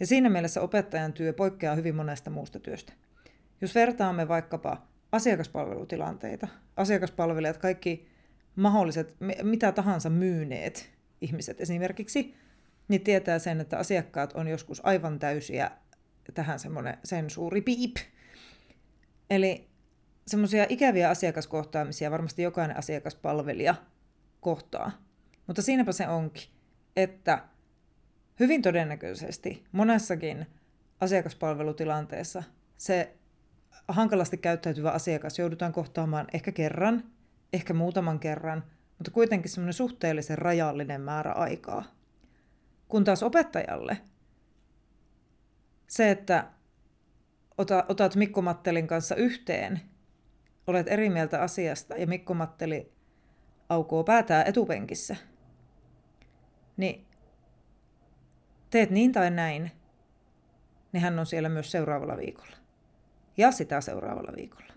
Ja 0.00 0.06
siinä 0.06 0.30
mielessä 0.30 0.60
opettajan 0.60 1.12
työ 1.12 1.32
poikkeaa 1.32 1.74
hyvin 1.74 1.94
monesta 1.94 2.30
muusta 2.30 2.60
työstä. 2.60 2.92
Jos 3.60 3.74
vertaamme 3.74 4.28
vaikkapa 4.28 4.86
asiakaspalvelutilanteita, 5.12 6.48
asiakaspalvelijat, 6.76 7.58
kaikki 7.58 8.08
mahdolliset, 8.56 9.16
mitä 9.42 9.72
tahansa 9.72 10.10
myyneet 10.10 10.92
ihmiset 11.20 11.60
esimerkiksi, 11.60 12.34
niin 12.88 13.00
tietää 13.00 13.38
sen, 13.38 13.60
että 13.60 13.78
asiakkaat 13.78 14.32
on 14.32 14.48
joskus 14.48 14.84
aivan 14.84 15.18
täysiä 15.18 15.70
tähän 16.34 16.58
semmoinen 16.58 16.98
sensuuri 17.04 17.60
piip. 17.60 17.96
Eli 19.32 19.68
semmoisia 20.26 20.66
ikäviä 20.68 21.10
asiakaskohtaamisia 21.10 22.10
varmasti 22.10 22.42
jokainen 22.42 22.76
asiakaspalvelija 22.76 23.74
kohtaa. 24.40 24.90
Mutta 25.46 25.62
siinäpä 25.62 25.92
se 25.92 26.08
onkin, 26.08 26.48
että 26.96 27.44
hyvin 28.40 28.62
todennäköisesti 28.62 29.64
monessakin 29.72 30.46
asiakaspalvelutilanteessa 31.00 32.42
se 32.76 33.16
hankalasti 33.88 34.36
käyttäytyvä 34.36 34.90
asiakas 34.90 35.38
joudutaan 35.38 35.72
kohtaamaan 35.72 36.26
ehkä 36.32 36.52
kerran, 36.52 37.04
ehkä 37.52 37.74
muutaman 37.74 38.18
kerran, 38.18 38.64
mutta 38.98 39.10
kuitenkin 39.10 39.50
semmoinen 39.50 39.74
suhteellisen 39.74 40.38
rajallinen 40.38 41.00
määrä 41.00 41.32
aikaa. 41.32 41.84
Kun 42.88 43.04
taas 43.04 43.22
opettajalle 43.22 43.98
se, 45.88 46.10
että 46.10 46.46
otat 47.88 48.16
Mikko 48.16 48.42
Mattelin 48.42 48.86
kanssa 48.86 49.14
yhteen, 49.14 49.80
olet 50.66 50.88
eri 50.88 51.10
mieltä 51.10 51.42
asiasta 51.42 51.96
ja 51.96 52.06
Mikko 52.06 52.34
Matteli 52.34 52.92
aukoo 53.68 54.04
päätää 54.04 54.44
etupenkissä, 54.44 55.16
niin 56.76 57.06
teet 58.70 58.90
niin 58.90 59.12
tai 59.12 59.30
näin, 59.30 59.70
niin 60.92 61.00
hän 61.02 61.18
on 61.18 61.26
siellä 61.26 61.48
myös 61.48 61.70
seuraavalla 61.70 62.16
viikolla 62.16 62.56
ja 63.36 63.50
sitä 63.50 63.80
seuraavalla 63.80 64.32
viikolla. 64.36 64.72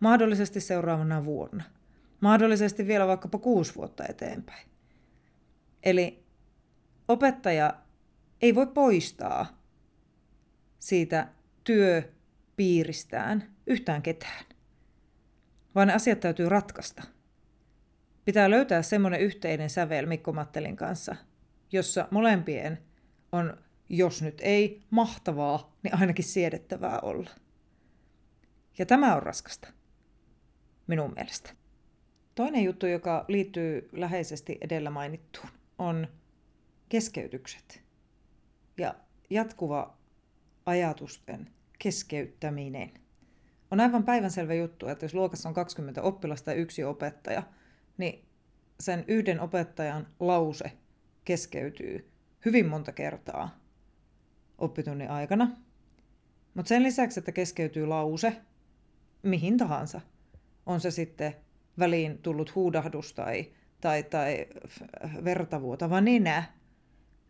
Mahdollisesti 0.00 0.60
seuraavana 0.60 1.24
vuonna. 1.24 1.64
Mahdollisesti 2.20 2.86
vielä 2.86 3.06
vaikkapa 3.06 3.38
kuusi 3.38 3.74
vuotta 3.74 4.04
eteenpäin. 4.08 4.68
Eli 5.82 6.24
opettaja 7.08 7.74
ei 8.42 8.54
voi 8.54 8.66
poistaa 8.66 9.46
siitä 10.78 11.28
työpiiristään 11.68 13.54
yhtään 13.66 14.02
ketään, 14.02 14.44
vaan 15.74 15.88
ne 15.88 15.94
asiat 15.94 16.20
täytyy 16.20 16.48
ratkaista. 16.48 17.02
Pitää 18.24 18.50
löytää 18.50 18.82
semmoinen 18.82 19.20
yhteinen 19.20 19.70
sävel 19.70 20.06
Mikko 20.06 20.32
Mattelin 20.32 20.76
kanssa, 20.76 21.16
jossa 21.72 22.08
molempien 22.10 22.78
on, 23.32 23.56
jos 23.88 24.22
nyt 24.22 24.40
ei 24.40 24.82
mahtavaa, 24.90 25.76
niin 25.82 25.94
ainakin 26.00 26.24
siedettävää 26.24 27.00
olla. 27.00 27.30
Ja 28.78 28.86
tämä 28.86 29.16
on 29.16 29.22
raskasta, 29.22 29.68
minun 30.86 31.14
mielestä. 31.14 31.50
Toinen 32.34 32.64
juttu, 32.64 32.86
joka 32.86 33.24
liittyy 33.28 33.88
läheisesti 33.92 34.58
edellä 34.60 34.90
mainittuun, 34.90 35.48
on 35.78 36.08
keskeytykset 36.88 37.82
ja 38.78 38.94
jatkuva 39.30 39.98
ajatusten 40.66 41.57
keskeyttäminen. 41.78 42.90
On 43.70 43.80
aivan 43.80 44.04
päivänselvä 44.04 44.54
juttu, 44.54 44.88
että 44.88 45.04
jos 45.04 45.14
luokassa 45.14 45.48
on 45.48 45.54
20 45.54 46.02
oppilasta 46.02 46.50
ja 46.50 46.56
yksi 46.56 46.84
opettaja, 46.84 47.42
niin 47.98 48.24
sen 48.80 49.04
yhden 49.08 49.40
opettajan 49.40 50.06
lause 50.20 50.72
keskeytyy 51.24 52.10
hyvin 52.44 52.66
monta 52.66 52.92
kertaa 52.92 53.58
oppitunnin 54.58 55.10
aikana. 55.10 55.56
Mutta 56.54 56.68
sen 56.68 56.82
lisäksi, 56.82 57.20
että 57.20 57.32
keskeytyy 57.32 57.86
lause, 57.86 58.36
mihin 59.22 59.56
tahansa. 59.56 60.00
On 60.66 60.80
se 60.80 60.90
sitten 60.90 61.36
väliin 61.78 62.18
tullut 62.18 62.54
huudahdus 62.54 63.12
tai, 63.12 63.52
tai, 63.80 64.02
tai 64.02 64.46
vertavuotava 65.24 66.00
nenä, 66.00 66.44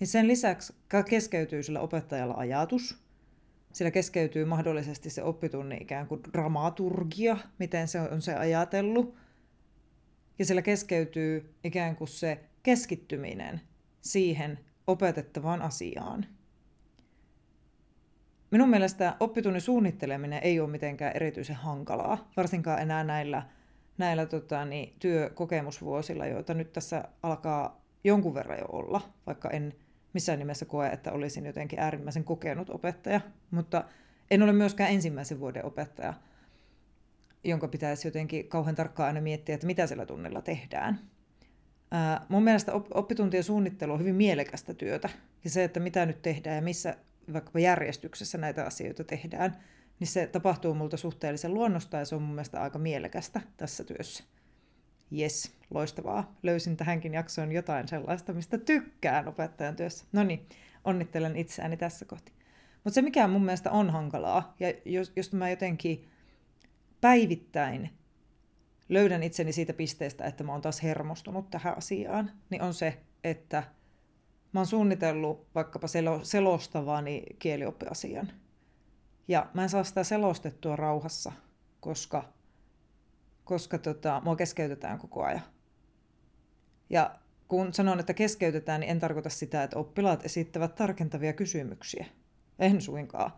niin 0.00 0.08
sen 0.08 0.28
lisäksi 0.28 0.74
keskeytyy 1.08 1.62
sillä 1.62 1.80
opettajalla 1.80 2.34
ajatus, 2.34 3.07
sillä 3.72 3.90
keskeytyy 3.90 4.44
mahdollisesti 4.44 5.10
se 5.10 5.22
oppitunni 5.22 5.76
ikään 5.76 6.06
kuin 6.06 6.20
dramaturgia, 6.32 7.36
miten 7.58 7.88
se 7.88 8.00
on 8.00 8.22
se 8.22 8.34
ajatellut, 8.34 9.14
ja 10.38 10.44
sillä 10.44 10.62
keskeytyy 10.62 11.54
ikään 11.64 11.96
kuin 11.96 12.08
se 12.08 12.40
keskittyminen 12.62 13.60
siihen 14.00 14.58
opetettavaan 14.86 15.62
asiaan. 15.62 16.26
Minun 18.50 18.70
mielestä 18.70 19.16
oppitunnin 19.20 19.60
suunnitteleminen 19.60 20.40
ei 20.42 20.60
ole 20.60 20.70
mitenkään 20.70 21.16
erityisen 21.16 21.56
hankalaa, 21.56 22.30
varsinkaan 22.36 22.82
enää 22.82 23.04
näillä, 23.04 23.42
näillä 23.98 24.26
tota, 24.26 24.64
niin, 24.64 24.94
työkokemusvuosilla, 24.98 26.26
joita 26.26 26.54
nyt 26.54 26.72
tässä 26.72 27.04
alkaa 27.22 27.84
jonkun 28.04 28.34
verran 28.34 28.58
jo 28.58 28.66
olla, 28.68 29.00
vaikka 29.26 29.50
en 29.50 29.74
missään 30.12 30.38
nimessä 30.38 30.64
koe, 30.64 30.88
että 30.88 31.12
olisin 31.12 31.46
jotenkin 31.46 31.78
äärimmäisen 31.78 32.24
kokenut 32.24 32.70
opettaja, 32.70 33.20
mutta 33.50 33.84
en 34.30 34.42
ole 34.42 34.52
myöskään 34.52 34.90
ensimmäisen 34.90 35.40
vuoden 35.40 35.64
opettaja, 35.64 36.14
jonka 37.44 37.68
pitäisi 37.68 38.08
jotenkin 38.08 38.48
kauhean 38.48 38.74
tarkkaan 38.76 39.06
aina 39.06 39.20
miettiä, 39.20 39.54
että 39.54 39.66
mitä 39.66 39.86
sillä 39.86 40.06
tunnilla 40.06 40.42
tehdään. 40.42 41.00
Ää, 41.90 42.26
mun 42.28 42.42
mielestä 42.42 42.72
oppituntien 42.94 43.44
suunnittelu 43.44 43.92
on 43.92 44.00
hyvin 44.00 44.14
mielekästä 44.14 44.74
työtä, 44.74 45.08
ja 45.44 45.50
se, 45.50 45.64
että 45.64 45.80
mitä 45.80 46.06
nyt 46.06 46.22
tehdään 46.22 46.56
ja 46.56 46.62
missä 46.62 46.96
vaikkapa 47.32 47.58
järjestyksessä 47.58 48.38
näitä 48.38 48.64
asioita 48.64 49.04
tehdään, 49.04 49.56
niin 50.00 50.08
se 50.08 50.26
tapahtuu 50.26 50.74
multa 50.74 50.96
suhteellisen 50.96 51.54
luonnosta 51.54 51.96
ja 51.96 52.04
se 52.04 52.14
on 52.14 52.22
mun 52.22 52.34
mielestä 52.34 52.62
aika 52.62 52.78
mielekästä 52.78 53.40
tässä 53.56 53.84
työssä. 53.84 54.24
Yes, 55.18 55.57
loistavaa. 55.70 56.36
Löysin 56.42 56.76
tähänkin 56.76 57.14
jaksoon 57.14 57.52
jotain 57.52 57.88
sellaista, 57.88 58.32
mistä 58.32 58.58
tykkään 58.58 59.28
opettajan 59.28 59.76
työssä. 59.76 60.04
No 60.12 60.24
niin, 60.24 60.46
onnittelen 60.84 61.36
itseäni 61.36 61.76
tässä 61.76 62.04
kohti. 62.04 62.32
Mutta 62.84 62.94
se, 62.94 63.02
mikä 63.02 63.28
mun 63.28 63.44
mielestä 63.44 63.70
on 63.70 63.90
hankalaa, 63.90 64.54
ja 64.60 64.72
jos, 64.84 65.12
jos 65.16 65.32
mä 65.32 65.50
jotenkin 65.50 66.08
päivittäin 67.00 67.90
löydän 68.88 69.22
itseni 69.22 69.52
siitä 69.52 69.72
pisteestä, 69.72 70.24
että 70.24 70.44
mä 70.44 70.52
oon 70.52 70.60
taas 70.60 70.82
hermostunut 70.82 71.50
tähän 71.50 71.78
asiaan, 71.78 72.30
niin 72.50 72.62
on 72.62 72.74
se, 72.74 73.00
että 73.24 73.62
mä 74.52 74.60
oon 74.60 74.66
suunnitellut 74.66 75.46
vaikkapa 75.54 75.86
selo, 75.86 76.20
selostavani 76.22 77.22
kielioppiasian. 77.38 78.32
Ja 79.28 79.46
mä 79.54 79.62
en 79.62 79.68
saa 79.68 79.84
sitä 79.84 80.04
selostettua 80.04 80.76
rauhassa, 80.76 81.32
koska 81.80 82.24
koska 83.48 83.78
tota, 83.78 84.22
mua 84.24 84.36
keskeytetään 84.36 84.98
koko 84.98 85.22
ajan. 85.24 85.42
Ja 86.90 87.14
kun 87.48 87.74
sanon, 87.74 88.00
että 88.00 88.14
keskeytetään, 88.14 88.80
niin 88.80 88.90
en 88.90 89.00
tarkoita 89.00 89.30
sitä, 89.30 89.62
että 89.62 89.78
oppilaat 89.78 90.24
esittävät 90.24 90.74
tarkentavia 90.74 91.32
kysymyksiä. 91.32 92.06
En 92.58 92.80
suinkaan, 92.80 93.30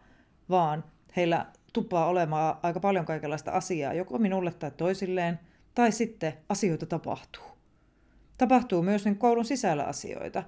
vaan 0.51 0.85
heillä 1.17 1.47
tuppaa 1.73 2.07
olemaan 2.07 2.57
aika 2.63 2.81
paljon 2.81 3.05
kaikenlaista 3.05 3.51
asiaa, 3.51 3.95
joko 3.95 4.19
minulle 4.19 4.53
tai 4.53 4.71
toisilleen, 4.71 5.39
tai 5.75 5.93
sitten 5.93 6.33
asioita 6.49 6.87
tapahtuu. 6.87 7.45
Tapahtuu 8.39 8.83
myös 8.83 9.05
niin 9.05 9.19
koulun 9.19 9.45
sisällä 9.45 9.85
asioita. 9.85 10.43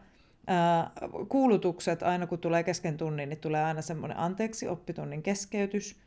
Ää, 0.46 0.90
kuulutukset, 1.28 2.02
aina 2.02 2.26
kun 2.26 2.38
tulee 2.38 2.62
kesken 2.62 2.96
tunnin, 2.96 3.28
niin 3.28 3.40
tulee 3.40 3.64
aina 3.64 3.82
semmoinen 3.82 4.18
anteeksi 4.18 4.68
oppitunnin 4.68 5.22
keskeytys– 5.22 5.96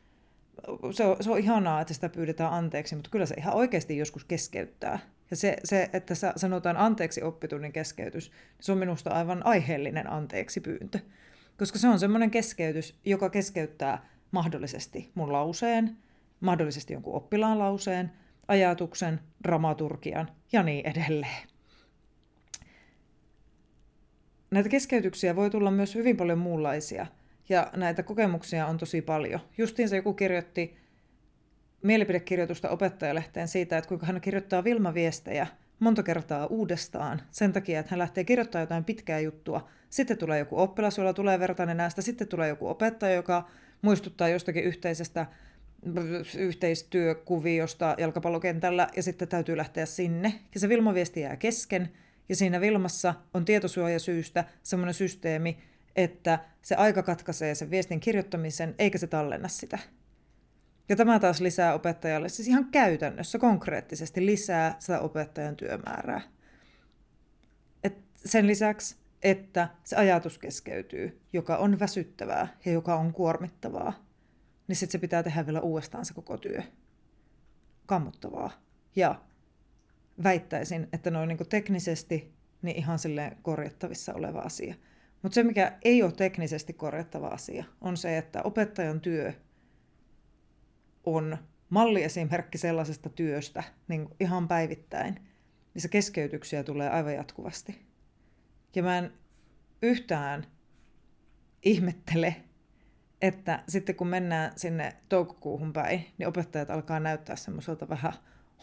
se 0.92 1.04
on, 1.04 1.16
se 1.20 1.30
on 1.30 1.38
ihanaa, 1.38 1.80
että 1.80 1.94
sitä 1.94 2.08
pyydetään 2.08 2.52
anteeksi, 2.52 2.94
mutta 2.94 3.10
kyllä 3.10 3.26
se 3.26 3.34
ihan 3.34 3.54
oikeasti 3.54 3.96
joskus 3.96 4.24
keskeyttää. 4.24 4.98
Ja 5.30 5.36
se, 5.36 5.56
se 5.64 5.90
että 5.92 6.14
sanotaan 6.36 6.76
anteeksi 6.76 7.22
oppitunnin 7.22 7.72
keskeytys, 7.72 8.32
se 8.60 8.72
on 8.72 8.78
minusta 8.78 9.10
aivan 9.10 9.46
aiheellinen 9.46 10.12
anteeksi 10.12 10.60
pyyntö. 10.60 10.98
Koska 11.58 11.78
se 11.78 11.88
on 11.88 11.98
semmoinen 11.98 12.30
keskeytys, 12.30 12.94
joka 13.04 13.30
keskeyttää 13.30 14.06
mahdollisesti 14.30 15.10
mun 15.14 15.32
lauseen, 15.32 15.96
mahdollisesti 16.40 16.92
jonkun 16.92 17.14
oppilaan 17.14 17.58
lauseen, 17.58 18.12
ajatuksen, 18.48 19.20
dramaturgian 19.42 20.30
ja 20.52 20.62
niin 20.62 20.86
edelleen. 20.86 21.48
Näitä 24.50 24.68
keskeytyksiä 24.68 25.36
voi 25.36 25.50
tulla 25.50 25.70
myös 25.70 25.94
hyvin 25.94 26.16
paljon 26.16 26.38
muunlaisia– 26.38 27.06
ja 27.48 27.70
näitä 27.76 28.02
kokemuksia 28.02 28.66
on 28.66 28.78
tosi 28.78 29.02
paljon. 29.02 29.40
Justiinsa 29.58 29.96
joku 29.96 30.14
kirjoitti 30.14 30.76
mielipidekirjoitusta 31.86 32.70
opettajalehteen 32.70 33.48
siitä, 33.48 33.78
että 33.78 33.88
kuinka 33.88 34.06
hän 34.06 34.20
kirjoittaa 34.20 34.64
Vilma-viestejä 34.64 35.46
monta 35.78 36.02
kertaa 36.02 36.46
uudestaan 36.46 37.22
sen 37.30 37.52
takia, 37.52 37.80
että 37.80 37.90
hän 37.90 37.98
lähtee 37.98 38.24
kirjoittamaan 38.24 38.62
jotain 38.62 38.84
pitkää 38.84 39.20
juttua. 39.20 39.68
Sitten 39.90 40.18
tulee 40.18 40.38
joku 40.38 40.58
oppilas, 40.58 40.98
jolla 40.98 41.12
tulee 41.12 41.38
vertainen 41.38 41.76
näistä. 41.76 42.02
Sitten 42.02 42.28
tulee 42.28 42.48
joku 42.48 42.68
opettaja, 42.68 43.14
joka 43.14 43.48
muistuttaa 43.82 44.28
jostakin 44.28 44.64
yhteisestä 44.64 45.26
yhteistyökuviosta 46.38 47.94
jalkapallokentällä 47.98 48.88
ja 48.96 49.02
sitten 49.02 49.28
täytyy 49.28 49.56
lähteä 49.56 49.86
sinne. 49.86 50.32
Ja 50.54 50.60
se 50.60 50.68
Vilma-viesti 50.68 51.20
jää 51.20 51.36
kesken 51.36 51.90
ja 52.28 52.36
siinä 52.36 52.60
Vilmassa 52.60 53.14
on 53.34 53.44
tietosuojasyystä 53.44 54.44
semmoinen 54.62 54.94
systeemi, 54.94 55.58
että 55.96 56.38
se 56.62 56.74
aika 56.74 57.02
katkaisee 57.02 57.54
sen 57.54 57.70
viestin 57.70 58.00
kirjoittamisen, 58.00 58.74
eikä 58.78 58.98
se 58.98 59.06
tallenna 59.06 59.48
sitä. 59.48 59.78
Ja 60.88 60.96
tämä 60.96 61.18
taas 61.18 61.40
lisää 61.40 61.74
opettajalle, 61.74 62.28
siis 62.28 62.48
ihan 62.48 62.64
käytännössä 62.64 63.38
konkreettisesti 63.38 64.26
lisää 64.26 64.76
sitä 64.78 65.00
opettajan 65.00 65.56
työmäärää. 65.56 66.20
Et 67.84 67.98
sen 68.14 68.46
lisäksi, 68.46 68.96
että 69.22 69.68
se 69.84 69.96
ajatus 69.96 70.38
keskeytyy, 70.38 71.20
joka 71.32 71.56
on 71.56 71.78
väsyttävää 71.80 72.48
ja 72.64 72.72
joka 72.72 72.96
on 72.96 73.12
kuormittavaa, 73.12 74.06
niin 74.68 74.76
sitten 74.76 74.92
se 74.92 74.98
pitää 74.98 75.22
tehdä 75.22 75.46
vielä 75.46 75.60
uudestaan 75.60 76.04
se 76.04 76.14
koko 76.14 76.36
työ. 76.36 76.62
Kammottavaa. 77.86 78.50
Ja 78.96 79.20
väittäisin, 80.22 80.88
että 80.92 81.10
noin 81.10 81.28
niin 81.28 81.48
teknisesti 81.48 82.34
niin 82.62 82.76
ihan 82.76 82.98
silleen 82.98 83.36
korjattavissa 83.42 84.14
oleva 84.14 84.38
asia. 84.38 84.74
Mutta 85.22 85.34
se, 85.34 85.42
mikä 85.42 85.78
ei 85.82 86.02
ole 86.02 86.12
teknisesti 86.12 86.72
korjattava 86.72 87.28
asia, 87.28 87.64
on 87.80 87.96
se, 87.96 88.18
että 88.18 88.42
opettajan 88.42 89.00
työ 89.00 89.32
on 91.06 91.38
malliesimerkki 91.70 92.58
sellaisesta 92.58 93.08
työstä 93.08 93.62
niin 93.88 94.08
ihan 94.20 94.48
päivittäin, 94.48 95.20
missä 95.74 95.88
keskeytyksiä 95.88 96.64
tulee 96.64 96.88
aivan 96.90 97.14
jatkuvasti. 97.14 97.86
Ja 98.74 98.82
mä 98.82 98.98
en 98.98 99.12
yhtään 99.82 100.46
ihmettele, 101.62 102.36
että 103.22 103.62
sitten 103.68 103.94
kun 103.94 104.06
mennään 104.06 104.52
sinne 104.56 104.96
toukokuuhun 105.08 105.72
päin, 105.72 106.06
niin 106.18 106.28
opettajat 106.28 106.70
alkaa 106.70 107.00
näyttää 107.00 107.36
semmoiselta 107.36 107.88
vähän 107.88 108.12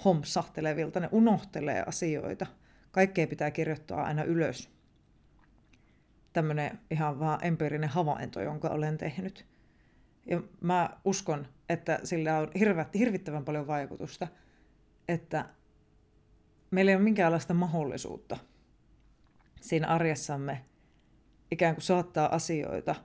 homsahtelevilta, 0.05 0.99
ne 0.99 1.09
unohtelee 1.11 1.83
asioita. 1.87 2.45
Kaikkea 2.91 3.27
pitää 3.27 3.51
kirjoittaa 3.51 4.03
aina 4.03 4.23
ylös 4.23 4.73
tämmöinen 6.33 6.79
ihan 6.91 7.19
vaan 7.19 7.39
empiirinen 7.45 7.89
havainto, 7.89 8.41
jonka 8.41 8.69
olen 8.69 8.97
tehnyt. 8.97 9.45
Ja 10.25 10.41
mä 10.61 10.89
uskon, 11.05 11.47
että 11.69 11.99
sillä 12.03 12.37
on 12.37 12.51
hirvittävän 12.99 13.45
paljon 13.45 13.67
vaikutusta, 13.67 14.27
että 15.07 15.49
meillä 16.71 16.91
ei 16.91 16.95
ole 16.95 17.03
minkäänlaista 17.03 17.53
mahdollisuutta 17.53 18.37
siinä 19.61 19.87
arjessamme 19.87 20.65
ikään 21.51 21.75
kuin 21.75 21.83
saattaa 21.83 22.35
asioita 22.35 22.95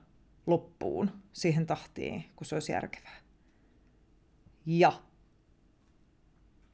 loppuun 0.47 1.11
siihen 1.33 1.65
tahtiin, 1.65 2.25
kun 2.35 2.45
se 2.45 2.55
olisi 2.55 2.71
järkevää. 2.71 3.17
Ja 4.65 5.01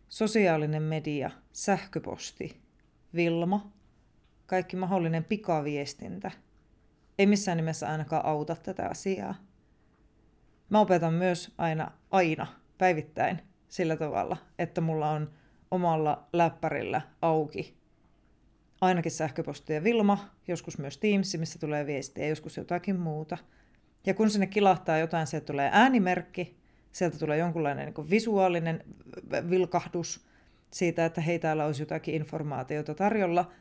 sosiaalinen 0.10 0.84
media, 0.84 1.32
sähköposti, 1.54 2.62
Vilma, 3.16 3.72
kaikki 4.46 4.76
mahdollinen 4.76 5.24
pikaviestintä– 5.24 6.32
ei 7.20 7.26
missään 7.26 7.58
nimessä 7.58 7.90
ainakaan 7.90 8.26
auta 8.26 8.56
tätä 8.56 8.88
asiaa. 8.90 9.36
Mä 10.70 10.80
opetan 10.80 11.14
myös 11.14 11.54
aina, 11.58 11.92
aina, 12.12 12.48
päivittäin 12.78 13.42
sillä 13.68 13.96
tavalla, 13.96 14.38
että 14.60 14.82
mulla 14.82 15.10
on 15.10 15.32
omalla 15.72 16.28
läppärillä 16.34 17.02
auki 17.22 17.78
ainakin 18.82 19.12
sähköpostia 19.12 19.84
Vilma, 19.84 20.30
joskus 20.48 20.78
myös 20.78 20.98
Teams, 20.98 21.38
missä 21.38 21.60
tulee 21.60 21.86
viestiä, 21.86 22.28
joskus 22.28 22.58
jotakin 22.58 23.00
muuta. 23.00 23.38
Ja 24.06 24.14
kun 24.14 24.30
sinne 24.30 24.48
kilahtaa 24.48 24.98
jotain, 24.98 25.28
sieltä 25.28 25.46
tulee 25.46 25.70
äänimerkki, 25.74 26.58
sieltä 26.92 27.20
tulee 27.20 27.38
jonkunlainen 27.38 27.86
niin 27.86 28.10
visuaalinen 28.10 28.84
vilkahdus 29.50 30.26
siitä, 30.72 31.06
että 31.06 31.22
hei, 31.22 31.40
täällä 31.40 31.66
olisi 31.66 31.82
jotakin 31.82 32.16
informaatiota 32.16 32.94
tarjolla, 32.96 33.52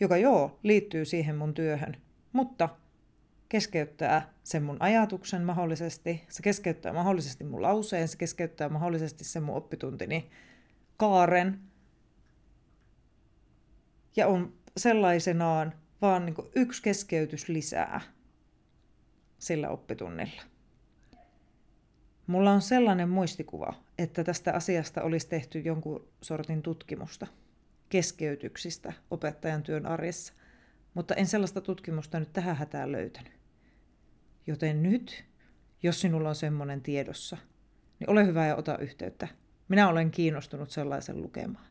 joka 0.00 0.16
joo, 0.16 0.58
liittyy 0.62 1.04
siihen 1.04 1.36
mun 1.36 1.54
työhön, 1.54 1.96
mutta 2.32 2.68
keskeyttää 3.48 4.32
sen 4.44 4.62
mun 4.62 4.76
ajatuksen 4.80 5.42
mahdollisesti, 5.42 6.24
se 6.28 6.42
keskeyttää 6.42 6.92
mahdollisesti 6.92 7.44
mun 7.44 7.62
lauseen, 7.62 8.08
se 8.08 8.16
keskeyttää 8.16 8.68
mahdollisesti 8.68 9.24
sen 9.24 9.42
mun 9.42 9.56
oppituntini 9.56 10.30
kaaren. 10.96 11.60
Ja 14.16 14.26
on 14.26 14.52
sellaisenaan 14.76 15.72
vaan 16.02 16.26
niin 16.26 16.36
yksi 16.54 16.82
keskeytys 16.82 17.48
lisää 17.48 18.00
sillä 19.38 19.68
oppitunnilla. 19.68 20.42
Mulla 22.26 22.52
on 22.52 22.62
sellainen 22.62 23.08
muistikuva, 23.08 23.74
että 23.98 24.24
tästä 24.24 24.52
asiasta 24.52 25.02
olisi 25.02 25.28
tehty 25.28 25.58
jonkun 25.58 26.08
sortin 26.22 26.62
tutkimusta 26.62 27.26
keskeytyksistä 27.88 28.92
opettajan 29.10 29.62
työn 29.62 29.86
arjessa, 29.86 30.32
mutta 30.94 31.14
en 31.14 31.26
sellaista 31.26 31.60
tutkimusta 31.60 32.20
nyt 32.20 32.32
tähän 32.32 32.56
hätään 32.56 32.92
löytänyt. 32.92 33.37
Joten 34.48 34.82
nyt, 34.82 35.24
jos 35.82 36.00
sinulla 36.00 36.28
on 36.28 36.34
semmoinen 36.34 36.82
tiedossa, 36.82 37.36
niin 38.00 38.10
ole 38.10 38.26
hyvä 38.26 38.46
ja 38.46 38.56
ota 38.56 38.78
yhteyttä. 38.78 39.28
Minä 39.68 39.88
olen 39.88 40.10
kiinnostunut 40.10 40.70
sellaisen 40.70 41.22
lukemaan. 41.22 41.66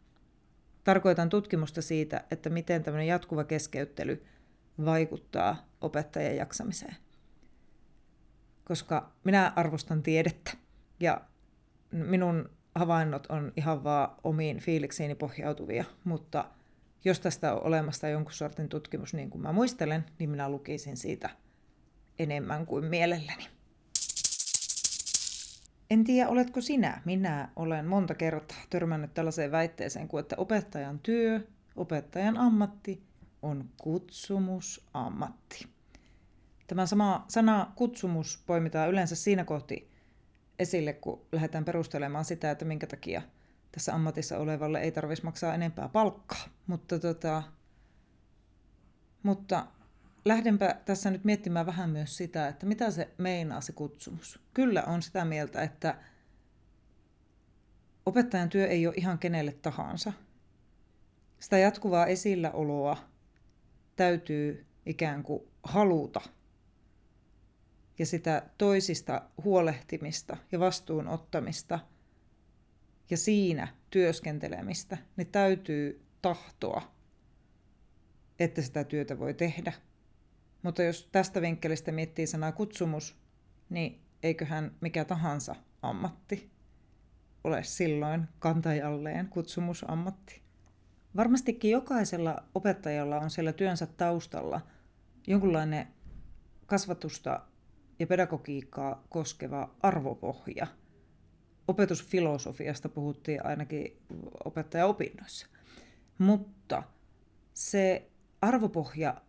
Tarkoitan 0.84 1.30
tutkimusta 1.30 1.82
siitä, 1.82 2.24
että 2.32 2.50
miten 2.50 2.84
tämmöinen 2.84 3.08
jatkuva 3.08 3.44
keskeyttely 3.44 4.26
vaikuttaa 4.86 5.70
opettajan 5.82 6.36
jaksamiseen. 6.36 6.96
Koska 8.64 9.12
minä 9.24 9.54
arvostan 9.56 10.04
tiedettä 10.04 10.52
ja 11.00 11.22
minun 11.92 12.50
havainnot 12.76 13.28
on 13.30 13.54
ihan 13.56 13.84
vaan 13.84 14.16
omiin 14.24 14.60
fiiliksiini 14.60 15.16
pohjautuvia, 15.16 15.86
mutta 16.04 16.46
jos 17.06 17.20
tästä 17.20 17.54
on 17.54 17.64
olemassa 17.64 18.10
jonkun 18.10 18.34
sortin 18.34 18.70
tutkimus 18.70 19.14
niin 19.14 19.30
kuin 19.30 19.42
mä 19.42 19.52
muistelen, 19.52 20.06
niin 20.20 20.30
minä 20.30 20.50
lukisin 20.50 20.98
siitä 20.98 21.30
enemmän 22.20 22.66
kuin 22.66 22.86
mielelläni. 22.86 23.48
En 25.90 26.04
tiedä, 26.04 26.30
oletko 26.30 26.62
sinä. 26.62 27.02
Minä 27.06 27.50
olen 27.56 27.86
monta 27.86 28.16
kertaa 28.16 28.58
törmännyt 28.70 29.14
tällaiseen 29.14 29.52
väitteeseen 29.52 30.08
kuin, 30.08 30.22
että 30.22 30.36
opettajan 30.38 31.00
työ, 31.00 31.42
opettajan 31.76 32.38
ammatti 32.38 33.04
on 33.42 33.70
kutsumusammatti. 33.78 35.68
Tämä 36.68 36.86
sama 36.86 37.26
sana 37.28 37.72
kutsumus 37.76 38.44
poimitaan 38.46 38.90
yleensä 38.90 39.16
siinä 39.16 39.44
kohti 39.44 39.92
esille, 40.60 40.94
kun 40.94 41.26
lähdetään 41.32 41.66
perustelemaan 41.66 42.26
sitä, 42.26 42.52
että 42.52 42.66
minkä 42.66 42.88
takia 42.88 43.22
tässä 43.72 43.96
ammatissa 43.96 44.38
olevalle 44.38 44.80
ei 44.80 44.92
tarvitsisi 44.92 45.26
maksaa 45.26 45.54
enempää 45.54 45.90
palkkaa. 45.90 46.46
Mutta, 46.68 47.00
tota, 47.00 47.44
mutta 49.24 49.68
lähdenpä 50.28 50.76
tässä 50.86 51.12
nyt 51.12 51.24
miettimään 51.24 51.66
vähän 51.66 51.90
myös 51.90 52.18
sitä, 52.18 52.48
että 52.48 52.66
mitä 52.66 52.92
se 52.92 53.10
meinaa 53.18 53.62
se 53.62 53.74
kutsumus. 53.74 54.40
Kyllä 54.54 54.84
on 54.84 55.02
sitä 55.02 55.26
mieltä, 55.26 55.62
että 55.62 55.98
opettajan 58.06 58.50
työ 58.50 58.68
ei 58.68 58.88
ole 58.88 58.96
ihan 58.98 59.20
kenelle 59.20 59.52
tahansa. 59.52 60.14
Sitä 61.40 61.58
jatkuvaa 61.58 62.06
esilläoloa 62.06 62.98
täytyy 63.96 64.66
ikään 64.86 65.24
kuin 65.24 65.44
haluta. 65.64 66.22
Ja 68.00 68.06
sitä 68.06 68.50
toisista 68.58 69.22
huolehtimista 69.44 70.38
ja 70.52 70.60
vastuun 70.60 71.08
ottamista 71.08 71.80
ja 73.10 73.18
siinä 73.18 73.68
työskentelemistä, 73.90 74.98
niin 75.18 75.28
täytyy 75.28 76.06
tahtoa, 76.22 76.94
että 78.40 78.62
sitä 78.62 78.84
työtä 78.84 79.20
voi 79.20 79.34
tehdä. 79.34 79.74
Mutta 80.64 80.84
jos 80.84 81.10
tästä 81.12 81.42
vinkkelistä 81.42 81.92
miettii 81.92 82.28
sanaa 82.28 82.52
kutsumus, 82.52 83.16
niin 83.70 84.02
eiköhän 84.24 84.72
mikä 84.82 85.06
tahansa 85.06 85.56
ammatti 85.82 86.52
ole 87.44 87.64
silloin 87.64 88.28
kantajalleen 88.40 89.28
kutsumusammatti. 89.28 90.42
Varmastikin 91.16 91.72
jokaisella 91.72 92.44
opettajalla 92.56 93.20
on 93.20 93.30
siellä 93.30 93.54
työnsä 93.54 93.86
taustalla 93.86 94.62
jonkunlainen 95.28 95.88
kasvatusta 96.66 97.42
ja 98.00 98.08
pedagogiikkaa 98.08 99.04
koskeva 99.10 99.76
arvopohja. 99.82 100.68
Opetusfilosofiasta 101.68 102.90
puhuttiin 102.90 103.46
ainakin 103.46 103.98
opettajaopinnoissa. 104.46 105.48
Mutta 106.18 106.84
se 107.54 108.10
arvopohja 108.42 109.22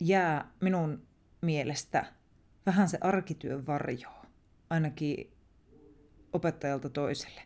jää 0.00 0.52
minun 0.60 1.06
mielestä 1.40 2.04
vähän 2.66 2.88
se 2.88 2.98
arkityön 3.00 3.66
varjoa, 3.66 4.26
ainakin 4.70 5.32
opettajalta 6.32 6.88
toiselle. 6.88 7.42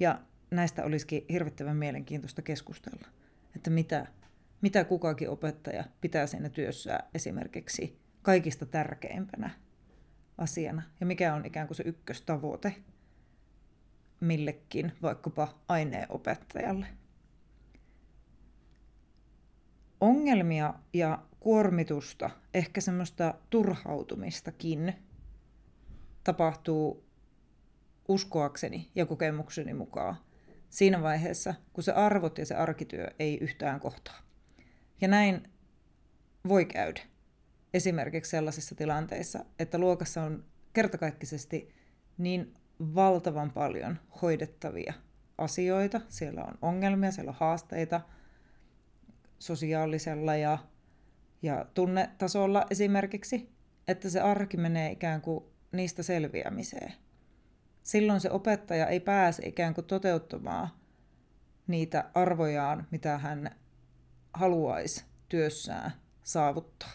Ja 0.00 0.20
näistä 0.50 0.84
olisikin 0.84 1.24
hirvittävän 1.28 1.76
mielenkiintoista 1.76 2.42
keskustella, 2.42 3.06
että 3.56 3.70
mitä, 3.70 4.06
mitä 4.60 4.84
kukakin 4.84 5.30
opettaja 5.30 5.84
pitää 6.00 6.26
siinä 6.26 6.48
työssä 6.48 7.00
esimerkiksi 7.14 7.98
kaikista 8.22 8.66
tärkeimpänä 8.66 9.50
asiana 10.38 10.82
ja 11.00 11.06
mikä 11.06 11.34
on 11.34 11.46
ikään 11.46 11.66
kuin 11.66 11.76
se 11.76 11.82
ykköstavoite 11.86 12.74
millekin 14.20 14.92
vaikkapa 15.02 15.58
aineenopettajalle. 15.68 16.86
Ongelmia 20.00 20.74
ja 20.92 21.18
kuormitusta, 21.44 22.30
ehkä 22.54 22.80
semmoista 22.80 23.34
turhautumistakin 23.50 24.94
tapahtuu 26.24 27.04
uskoakseni 28.08 28.90
ja 28.94 29.06
kokemukseni 29.06 29.74
mukaan 29.74 30.16
siinä 30.70 31.02
vaiheessa, 31.02 31.54
kun 31.72 31.84
se 31.84 31.92
arvot 31.92 32.38
ja 32.38 32.46
se 32.46 32.54
arkityö 32.54 33.10
ei 33.18 33.38
yhtään 33.40 33.80
kohtaa. 33.80 34.18
Ja 35.00 35.08
näin 35.08 35.50
voi 36.48 36.64
käydä. 36.64 37.00
Esimerkiksi 37.74 38.30
sellaisissa 38.30 38.74
tilanteissa, 38.74 39.44
että 39.58 39.78
luokassa 39.78 40.22
on 40.22 40.44
kertakaikkisesti 40.72 41.74
niin 42.18 42.54
valtavan 42.80 43.50
paljon 43.50 43.98
hoidettavia 44.22 44.94
asioita. 45.38 46.00
Siellä 46.08 46.44
on 46.44 46.58
ongelmia, 46.62 47.10
siellä 47.10 47.30
on 47.30 47.36
haasteita 47.40 48.00
sosiaalisella 49.38 50.36
ja 50.36 50.58
ja 51.44 51.66
tunnetasolla 51.74 52.66
esimerkiksi, 52.70 53.48
että 53.88 54.10
se 54.10 54.20
arki 54.20 54.56
menee 54.56 54.90
ikään 54.90 55.20
kuin 55.20 55.44
niistä 55.72 56.02
selviämiseen. 56.02 56.92
Silloin 57.82 58.20
se 58.20 58.30
opettaja 58.30 58.86
ei 58.86 59.00
pääse 59.00 59.42
ikään 59.46 59.74
kuin 59.74 59.86
toteuttamaan 59.86 60.68
niitä 61.66 62.10
arvojaan, 62.14 62.86
mitä 62.90 63.18
hän 63.18 63.50
haluaisi 64.34 65.04
työssään 65.28 65.92
saavuttaa. 66.22 66.92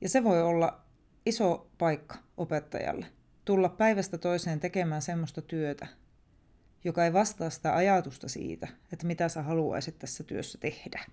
Ja 0.00 0.08
se 0.08 0.24
voi 0.24 0.42
olla 0.42 0.80
iso 1.26 1.70
paikka 1.78 2.16
opettajalle. 2.36 3.06
Tulla 3.44 3.68
päivästä 3.68 4.18
toiseen 4.18 4.60
tekemään 4.60 5.02
semmoista 5.02 5.42
työtä, 5.42 5.86
joka 6.84 7.04
ei 7.04 7.12
vastaa 7.12 7.50
sitä 7.50 7.76
ajatusta 7.76 8.28
siitä, 8.28 8.68
että 8.92 9.06
mitä 9.06 9.28
sä 9.28 9.42
haluaisit 9.42 9.98
tässä 9.98 10.24
työssä 10.24 10.58
tehdä 10.58 11.04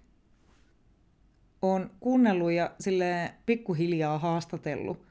olen 1.63 1.89
kuunnellut 1.99 2.51
ja 2.51 2.71
sille 2.79 3.33
pikkuhiljaa 3.45 4.19
haastatellut 4.19 5.05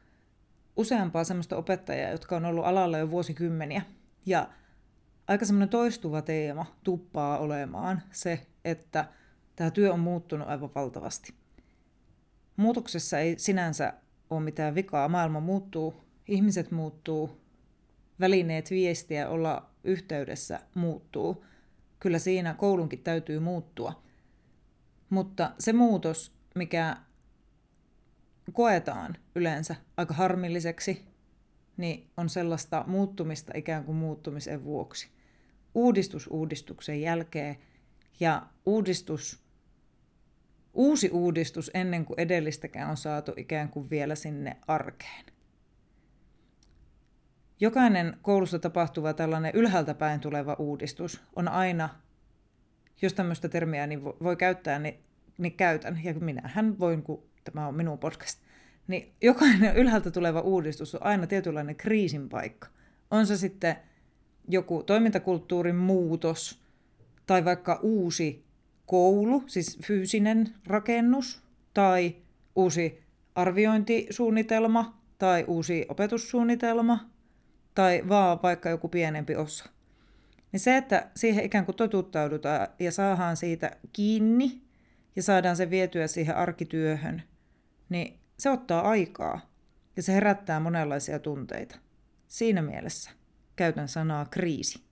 useampaa 0.77 1.25
sellaista 1.25 1.57
opettajaa, 1.57 2.11
jotka 2.11 2.37
on 2.37 2.45
ollut 2.45 2.65
alalla 2.65 2.99
jo 2.99 3.11
vuosikymmeniä. 3.11 3.83
Ja 4.27 4.49
aika 5.29 5.45
semmoinen 5.45 5.69
toistuva 5.69 6.23
teema 6.23 6.67
tuppaa 6.85 7.39
olemaan 7.39 8.03
se, 8.11 8.47
että 8.65 9.05
tämä 9.57 9.71
työ 9.71 9.93
on 9.93 10.01
muuttunut 10.01 10.49
aivan 10.49 10.71
valtavasti. 10.75 11.35
Muutoksessa 12.57 13.19
ei 13.19 13.39
sinänsä 13.39 13.93
ole 14.31 14.41
mitään 14.41 14.75
vikaa. 14.75 15.09
Maailma 15.09 15.41
muuttuu, 15.41 15.95
ihmiset 16.29 16.71
muuttuu, 16.71 17.41
välineet 18.21 18.71
viestiä, 18.71 19.29
olla 19.29 19.71
yhteydessä 19.85 20.61
muuttuu. 20.75 21.45
Kyllä 22.01 22.19
siinä 22.19 22.55
koulunkin 22.55 23.03
täytyy 23.03 23.39
muuttua. 23.39 24.03
Mutta 25.11 25.51
se 25.59 25.73
muutos 25.73 26.42
mikä 26.55 26.97
koetaan 28.53 29.17
yleensä 29.35 29.77
aika 29.97 30.15
harmilliseksi, 30.15 31.05
niin 31.77 32.11
on 32.17 32.29
sellaista 32.29 32.85
muuttumista 32.87 33.53
ikään 33.57 33.85
kuin 33.85 33.97
muuttumisen 33.97 34.65
vuoksi. 34.65 35.11
Uudistus 35.75 36.27
uudistuksen 36.27 37.01
jälkeen 37.01 37.57
ja 38.21 38.47
uudistus, 38.67 39.43
uusi 40.75 41.11
uudistus 41.11 41.71
ennen 41.75 42.05
kuin 42.05 42.21
edellistäkään 42.21 42.91
on 42.91 42.97
saatu 42.97 43.33
ikään 43.37 43.69
kuin 43.69 43.91
vielä 43.91 44.15
sinne 44.15 44.57
arkeen. 44.67 45.25
Jokainen 47.61 48.17
koulussa 48.23 48.59
tapahtuva 48.59 49.15
tällainen 49.15 49.53
ylhäältä 49.55 49.95
päin 49.95 50.21
tuleva 50.21 50.57
uudistus 50.59 51.23
on 51.37 51.49
aina, 51.49 51.89
jos 53.03 53.15
tämmöistä 53.15 53.49
termiä 53.49 53.87
niin 53.87 54.05
voi 54.05 54.37
käyttää, 54.37 54.79
niin 54.79 55.05
niin 55.39 55.53
käytän, 55.53 56.01
ja 56.05 56.15
minähän 56.15 56.79
voin, 56.79 57.03
kun 57.03 57.23
tämä 57.45 57.67
on 57.67 57.75
minun 57.75 57.99
podcast, 57.99 58.41
niin 58.89 59.13
jokainen 59.23 59.77
ylhäältä 59.77 60.11
tuleva 60.11 60.41
uudistus 60.41 60.95
on 60.95 61.03
aina 61.03 61.27
tietynlainen 61.27 61.77
kriisin 61.77 62.29
paikka. 62.29 62.69
On 63.11 63.27
se 63.27 63.37
sitten 63.37 63.77
joku 64.49 64.83
toimintakulttuurin 64.83 65.77
muutos 65.77 66.63
tai 67.27 67.45
vaikka 67.45 67.79
uusi 67.83 68.45
koulu, 68.87 69.45
siis 69.47 69.79
fyysinen 69.85 70.55
rakennus, 70.67 71.43
tai 71.75 72.17
uusi 72.57 73.03
arviointisuunnitelma, 73.35 74.99
tai 75.19 75.45
uusi 75.47 75.87
opetussuunnitelma, 75.89 77.11
tai 77.75 78.03
vaan 78.09 78.39
vaikka 78.43 78.69
joku 78.69 78.89
pienempi 78.89 79.37
osa. 79.37 79.65
Niin 80.53 80.61
se, 80.61 80.77
että 80.77 81.11
siihen 81.17 81.45
ikään 81.45 81.65
kuin 81.65 81.77
totuttaudutaan 81.77 82.69
ja 82.79 82.93
saadaan 82.93 83.37
siitä 83.37 83.77
kiinni 83.93 84.62
ja 85.17 85.23
saadaan 85.23 85.57
se 85.57 85.71
vietyä 85.71 86.07
siihen 86.07 86.37
arkityöhön, 86.37 87.23
niin 87.89 88.21
se 88.39 88.51
ottaa 88.51 88.89
aikaa 88.89 89.41
ja 89.97 90.03
se 90.03 90.13
herättää 90.13 90.61
monenlaisia 90.61 91.19
tunteita. 91.19 91.79
Siinä 92.29 92.63
mielessä 92.63 93.11
käytän 93.57 93.89
sanaa 93.89 94.25
kriisi. 94.25 94.85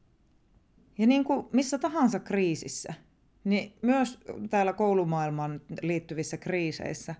Ja 0.98 1.06
niin 1.06 1.24
kuin 1.24 1.46
missä 1.52 1.78
tahansa 1.78 2.20
kriisissä, 2.20 2.94
niin 3.44 3.72
myös 3.82 4.18
täällä 4.50 4.72
koulumaailmaan 4.72 5.60
liittyvissä 5.82 6.36
kriiseissä, 6.36 7.14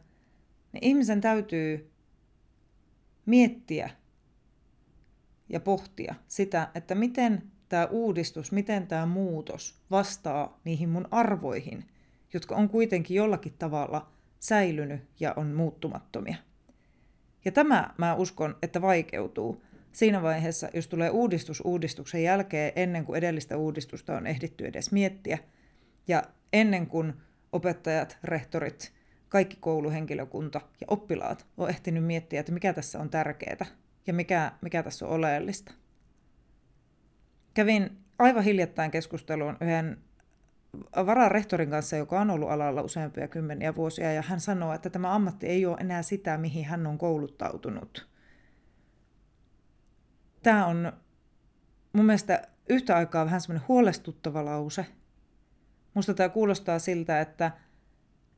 niin 0.73 0.85
ihmisen 0.85 1.21
täytyy 1.21 1.91
miettiä 3.27 3.91
ja 5.49 5.61
pohtia 5.61 6.15
sitä, 6.29 6.71
että 6.75 6.95
miten 6.95 7.51
tämä 7.69 7.87
uudistus, 7.87 8.53
miten 8.53 8.87
tämä 8.87 9.07
muutos 9.07 9.83
vastaa 9.91 10.61
niihin 10.65 10.89
mun 10.89 11.09
arvoihin, 11.11 11.90
jotka 12.33 12.55
on 12.55 12.69
kuitenkin 12.69 13.15
jollakin 13.15 13.55
tavalla 13.59 14.13
säilynyt 14.41 15.01
ja 15.21 15.35
on 15.37 15.47
muuttumattomia. 15.47 16.37
Ja 17.45 17.53
tämä 17.53 17.95
mä 17.99 18.15
uskon, 18.15 18.57
että 18.63 18.83
vaikeutuu 18.83 19.63
siinä 19.93 20.23
vaiheessa, 20.23 20.69
jos 20.75 20.89
tulee 20.89 21.11
uudistus 21.11 21.63
uudistuksen 21.65 22.23
jälkeen, 22.23 22.73
ennen 22.77 23.05
kuin 23.05 23.19
edellistä 23.19 23.57
uudistusta 23.57 24.17
on 24.17 24.27
ehditty 24.27 24.67
edes 24.67 24.93
miettiä, 24.93 25.39
ja 26.09 26.23
ennen 26.53 26.87
kuin 26.87 27.13
opettajat, 27.53 28.19
rehtorit, 28.25 28.93
kaikki 29.29 29.57
kouluhenkilökunta 29.61 30.61
ja 30.81 30.87
oppilaat 30.91 31.47
on 31.57 31.69
ehtinyt 31.69 32.05
miettiä, 32.05 32.41
että 32.41 32.53
mikä 32.53 32.73
tässä 32.73 33.01
on 33.01 33.11
tärkeää 33.11 33.67
ja 34.07 34.13
mikä, 34.13 34.53
mikä 34.61 34.83
tässä 34.83 35.07
on 35.07 35.13
oleellista. 35.13 35.73
Kävin 37.55 37.99
aivan 38.19 38.45
hiljattain 38.45 38.91
keskusteluun 38.91 39.57
yhden 39.61 39.99
vararehtorin 41.07 41.71
kanssa, 41.71 41.97
joka 41.97 42.21
on 42.21 42.31
ollut 42.31 42.51
alalla 42.51 42.83
useampia 42.83 43.29
kymmeniä 43.29 43.77
vuosia, 43.77 44.13
ja 44.13 44.23
hän 44.23 44.41
sanoo, 44.41 44.73
että 44.73 44.91
tämä 44.91 45.15
ammatti 45.15 45.47
ei 45.47 45.67
ole 45.67 45.77
enää 45.81 46.03
sitä, 46.03 46.39
mihin 46.39 46.65
hän 46.65 46.87
on 46.87 46.99
kouluttautunut. 46.99 48.09
Tämä 50.43 50.67
on 50.67 50.93
mun 51.93 52.07
mielestä 52.07 52.49
yhtä 52.69 52.97
aikaa 52.97 53.25
vähän 53.25 53.41
semmoinen 53.41 53.69
huolestuttava 53.69 54.45
lause. 54.45 54.87
Musta 55.95 56.15
tämä 56.15 56.29
kuulostaa 56.29 56.79
siltä, 56.79 57.21
että, 57.21 57.51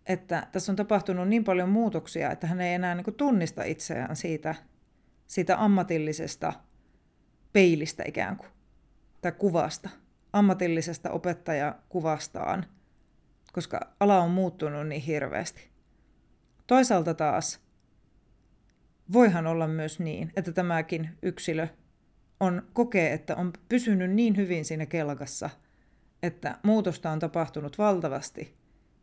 että 0.07 0.47
tässä 0.53 0.73
on 0.73 0.77
tapahtunut 0.77 1.29
niin 1.29 1.45
paljon 1.45 1.69
muutoksia, 1.69 2.31
että 2.31 2.47
hän 2.47 2.61
ei 2.61 2.75
enää 2.75 2.95
niin 2.95 3.15
tunnista 3.17 3.65
itseään 3.65 4.17
siitä, 4.17 4.55
siitä 5.27 5.65
ammatillisesta 5.65 6.53
peilistä 7.53 8.03
ikään 8.07 8.37
kuin, 8.37 8.51
tai 9.21 9.33
kuvasta, 9.33 9.91
ammatillisesta 10.33 11.11
opettajakuvastaan, 11.11 12.67
koska 13.53 13.81
ala 14.01 14.21
on 14.21 14.31
muuttunut 14.31 14.89
niin 14.89 15.03
hirveästi. 15.03 15.71
Toisaalta 16.67 17.15
taas 17.15 17.61
voihan 19.13 19.47
olla 19.47 19.69
myös 19.69 20.01
niin, 20.01 20.33
että 20.37 20.53
tämäkin 20.53 21.11
yksilö 21.23 21.69
on, 22.41 22.63
kokee, 22.73 23.13
että 23.13 23.37
on 23.37 23.53
pysynyt 23.69 24.11
niin 24.11 24.37
hyvin 24.37 24.65
siinä 24.65 24.87
kelkassa, 24.87 25.51
että 26.23 26.59
muutosta 26.63 27.11
on 27.11 27.19
tapahtunut 27.19 27.79
valtavasti, 27.79 28.57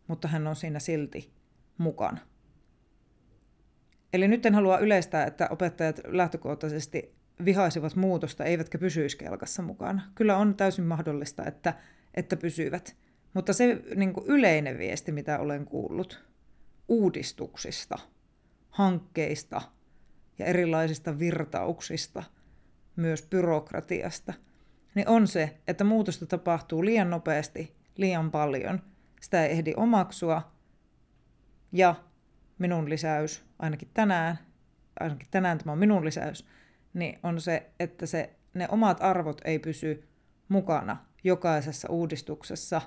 mutta 0.08 0.28
hän 0.28 0.48
on 0.48 0.56
siinä 0.56 0.80
silti 0.80 1.34
mukana. 1.78 2.18
Eli 4.13 4.28
nyt 4.28 4.46
en 4.46 4.56
halua 4.56 4.78
yleistää, 4.80 5.26
että 5.26 5.48
opettajat 5.52 6.00
lähtökohtaisesti 6.06 7.19
vihaisivat 7.45 7.95
muutosta 7.95 8.45
eivätkä 8.45 8.78
pysyisi 8.78 9.17
kelkassa 9.17 9.62
mukana. 9.62 10.02
Kyllä 10.15 10.38
on 10.38 10.56
täysin 10.56 10.86
mahdollista, 10.86 11.45
että, 11.45 11.73
että 12.13 12.38
pysyvät. 12.38 12.95
Mutta 13.34 13.54
se 13.54 13.82
niin 13.95 14.13
yleinen 14.25 14.78
viesti, 14.78 15.12
mitä 15.12 15.39
olen 15.39 15.65
kuullut 15.65 16.25
uudistuksista, 16.88 17.99
hankkeista 18.69 19.62
ja 20.39 20.45
erilaisista 20.45 21.19
virtauksista– 21.19 22.23
myös 22.99 23.28
byrokratiasta, 23.30 24.34
niin 24.95 25.08
on 25.08 25.28
se, 25.28 25.58
että 25.67 25.84
muutosta 25.84 26.25
tapahtuu 26.25 26.86
liian 26.86 27.10
nopeasti, 27.10 27.75
liian 27.95 28.32
paljon. 28.32 28.82
Sitä 29.21 29.45
ei 29.45 29.52
ehdi 29.52 29.73
omaksua. 29.78 30.52
Ja 31.71 31.95
minun 32.60 32.89
lisäys, 32.89 33.45
ainakin 33.60 33.89
tänään, 33.93 34.39
ainakin 34.99 35.28
tänään 35.32 35.58
tämä 35.58 35.71
on 35.71 35.78
minun 35.78 36.06
lisäys, 36.06 36.45
niin 36.93 37.19
on 37.23 37.41
se, 37.41 37.69
että 37.80 38.06
se, 38.06 38.36
ne 38.54 38.67
omat 38.69 39.02
arvot 39.02 39.41
ei 39.45 39.60
pysy 39.60 40.08
mukana 40.49 41.06
jokaisessa 41.23 41.88
uudistuksessa. 41.91 42.82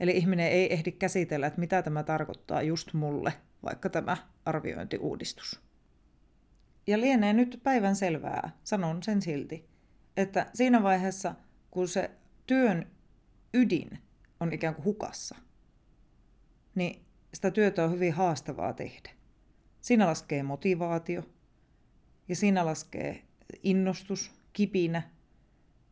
Eli 0.00 0.16
ihminen 0.16 0.48
ei 0.48 0.72
ehdi 0.72 0.92
käsitellä, 0.92 1.46
että 1.46 1.60
mitä 1.60 1.82
tämä 1.82 2.02
tarkoittaa 2.02 2.62
just 2.62 2.92
mulle, 2.92 3.32
vaikka 3.64 3.90
tämä 3.90 4.16
arviointiuudistus. 4.44 5.60
Ja 6.86 7.00
lienee 7.00 7.32
nyt 7.32 7.60
päivän 7.62 7.96
selvää, 7.96 8.50
sanon 8.64 9.02
sen 9.02 9.22
silti, 9.22 9.68
että 10.16 10.46
siinä 10.54 10.82
vaiheessa, 10.82 11.34
kun 11.70 11.88
se 11.88 12.10
työn 12.46 12.90
ydin 13.54 13.98
on 14.40 14.52
ikään 14.52 14.74
kuin 14.74 14.84
hukassa, 14.84 15.36
niin 16.74 17.04
sitä 17.34 17.50
työtä 17.50 17.84
on 17.84 17.92
hyvin 17.92 18.12
haastavaa 18.12 18.72
tehdä. 18.72 19.10
Siinä 19.80 20.06
laskee 20.06 20.42
motivaatio, 20.42 21.22
ja 22.28 22.36
siinä 22.36 22.66
laskee 22.66 23.22
innostus, 23.62 24.30
kipinä, 24.52 25.02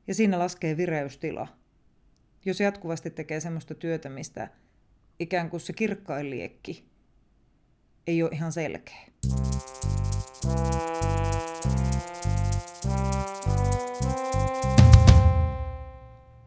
ja 0.07 0.15
siinä 0.15 0.39
laskee 0.39 0.77
vireystila. 0.77 1.49
Jos 2.45 2.61
jatkuvasti 2.61 3.11
tekee 3.11 3.41
semmoista 3.41 3.75
työtä, 3.75 4.09
mistä 4.09 4.49
ikään 5.19 5.51
kuin 5.51 5.61
se 5.61 5.73
kirkkain 5.73 6.31
liekki 6.31 6.85
ei 8.07 8.23
ole 8.23 8.31
ihan 8.33 8.53
selkeä. 8.53 9.07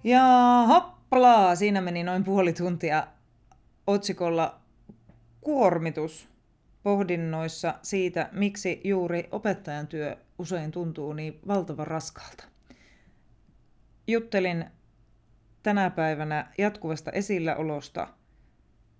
Ja 0.03 0.23
hoppla, 0.67 1.55
siinä 1.55 1.81
meni 1.81 2.03
noin 2.03 2.23
puoli 2.23 2.53
tuntia 2.53 3.07
otsikolla 3.87 4.59
kuormitus 5.41 6.34
pohdinnoissa 6.85 7.73
siitä, 7.81 8.29
miksi 8.31 8.81
juuri 8.83 9.27
opettajan 9.31 9.87
työ 9.87 10.17
usein 10.39 10.71
tuntuu 10.71 11.13
niin 11.13 11.39
valtavan 11.47 11.87
raskalta. 11.87 12.43
Juttelin 14.07 14.65
tänä 15.63 15.89
päivänä 15.89 16.51
jatkuvasta 16.57 17.11
esilläolosta, 17.11 18.07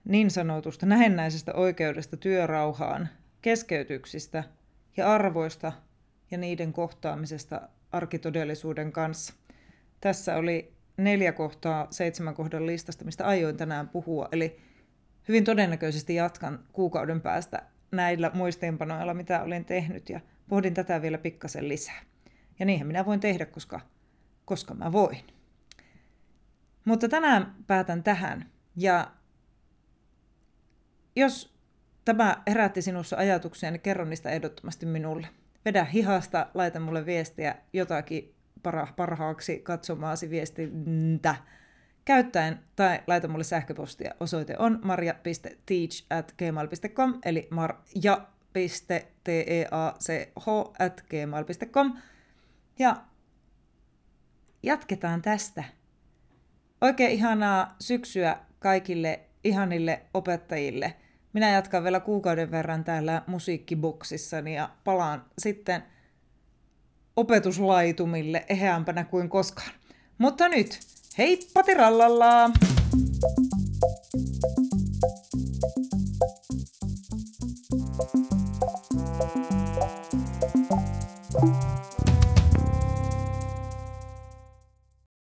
niin 0.06 0.32
sanotusta 0.32 0.86
näennäisestä 0.86 1.54
oikeudesta 1.54 2.18
työrauhaan, 2.18 3.10
keskeytyksistä 3.42 4.44
ja 4.98 5.14
arvoista 5.14 5.72
ja 6.32 6.38
niiden 6.38 6.74
kohtaamisesta 6.74 7.70
arkitodellisuuden 7.92 8.92
kanssa. 8.92 9.34
Tässä 10.02 10.36
oli 10.36 10.74
neljä 10.98 11.32
kohtaa 11.32 11.88
seitsemän 11.90 12.36
kohdan 12.36 12.66
listasta, 12.66 13.06
mistä 13.06 13.26
aioin 13.26 13.58
tänään 13.58 13.90
puhua. 13.90 14.30
Eli 14.32 14.60
hyvin 15.28 15.44
todennäköisesti 15.44 16.16
jatkan 16.16 16.60
kuukauden 16.74 17.22
päästä 17.22 17.75
näillä 17.96 18.32
muistiinpanoilla, 18.34 19.14
mitä 19.14 19.42
olin 19.42 19.66
tehnyt, 19.66 20.10
ja 20.10 20.20
pohdin 20.50 20.74
tätä 20.74 21.02
vielä 21.02 21.18
pikkasen 21.18 21.70
lisää. 21.70 22.02
Ja 22.60 22.66
niinhän 22.66 22.88
minä 22.88 23.06
voin 23.06 23.20
tehdä, 23.20 23.46
koska, 23.46 23.82
koska 24.46 24.74
mä 24.74 24.92
voin. 24.92 25.24
Mutta 26.86 27.10
tänään 27.10 27.56
päätän 27.68 28.04
tähän, 28.04 28.50
ja 28.76 29.12
jos 31.16 31.56
tämä 32.06 32.44
herätti 32.48 32.82
sinussa 32.82 33.18
ajatuksia, 33.18 33.72
niin 33.72 33.82
kerro 33.82 34.06
niistä 34.06 34.30
ehdottomasti 34.30 34.86
minulle. 34.86 35.28
Vedä 35.66 35.86
hihasta, 35.86 36.48
laita 36.54 36.80
mulle 36.80 37.06
viestiä 37.06 37.56
jotakin 37.74 38.36
para, 38.64 38.88
parhaaksi 38.96 39.60
katsomaasi 39.60 40.30
viestintä 40.30 41.36
käyttäen 42.06 42.60
tai 42.76 43.00
laita 43.08 43.28
mulle 43.28 43.44
sähköpostia. 43.44 44.14
Osoite 44.20 44.56
on 44.60 44.80
marja.teach 44.84 46.06
at 46.10 46.36
gmail.com 46.38 47.20
eli 47.26 47.48
marja.teach 47.52 48.92
at 50.80 51.04
gmail.com 51.10 51.98
ja 52.80 52.96
jatketaan 54.64 55.22
tästä. 55.22 55.64
Oikein 56.82 57.12
ihanaa 57.12 57.76
syksyä 57.80 58.38
kaikille 58.60 59.20
ihanille 59.44 60.02
opettajille. 60.14 60.94
Minä 61.34 61.50
jatkan 61.50 61.84
vielä 61.84 62.00
kuukauden 62.00 62.52
verran 62.52 62.84
täällä 62.84 63.22
musiikkiboksissani 63.28 64.56
ja 64.56 64.70
palaan 64.84 65.26
sitten– 65.38 65.84
opetuslaitumille 67.16 68.46
eheämpänä 68.50 69.04
kuin 69.04 69.30
koskaan. 69.30 69.72
Mutta 70.18 70.50
nyt, 70.50 70.80
Heippa 71.18 71.64
tirallalla! 71.64 72.52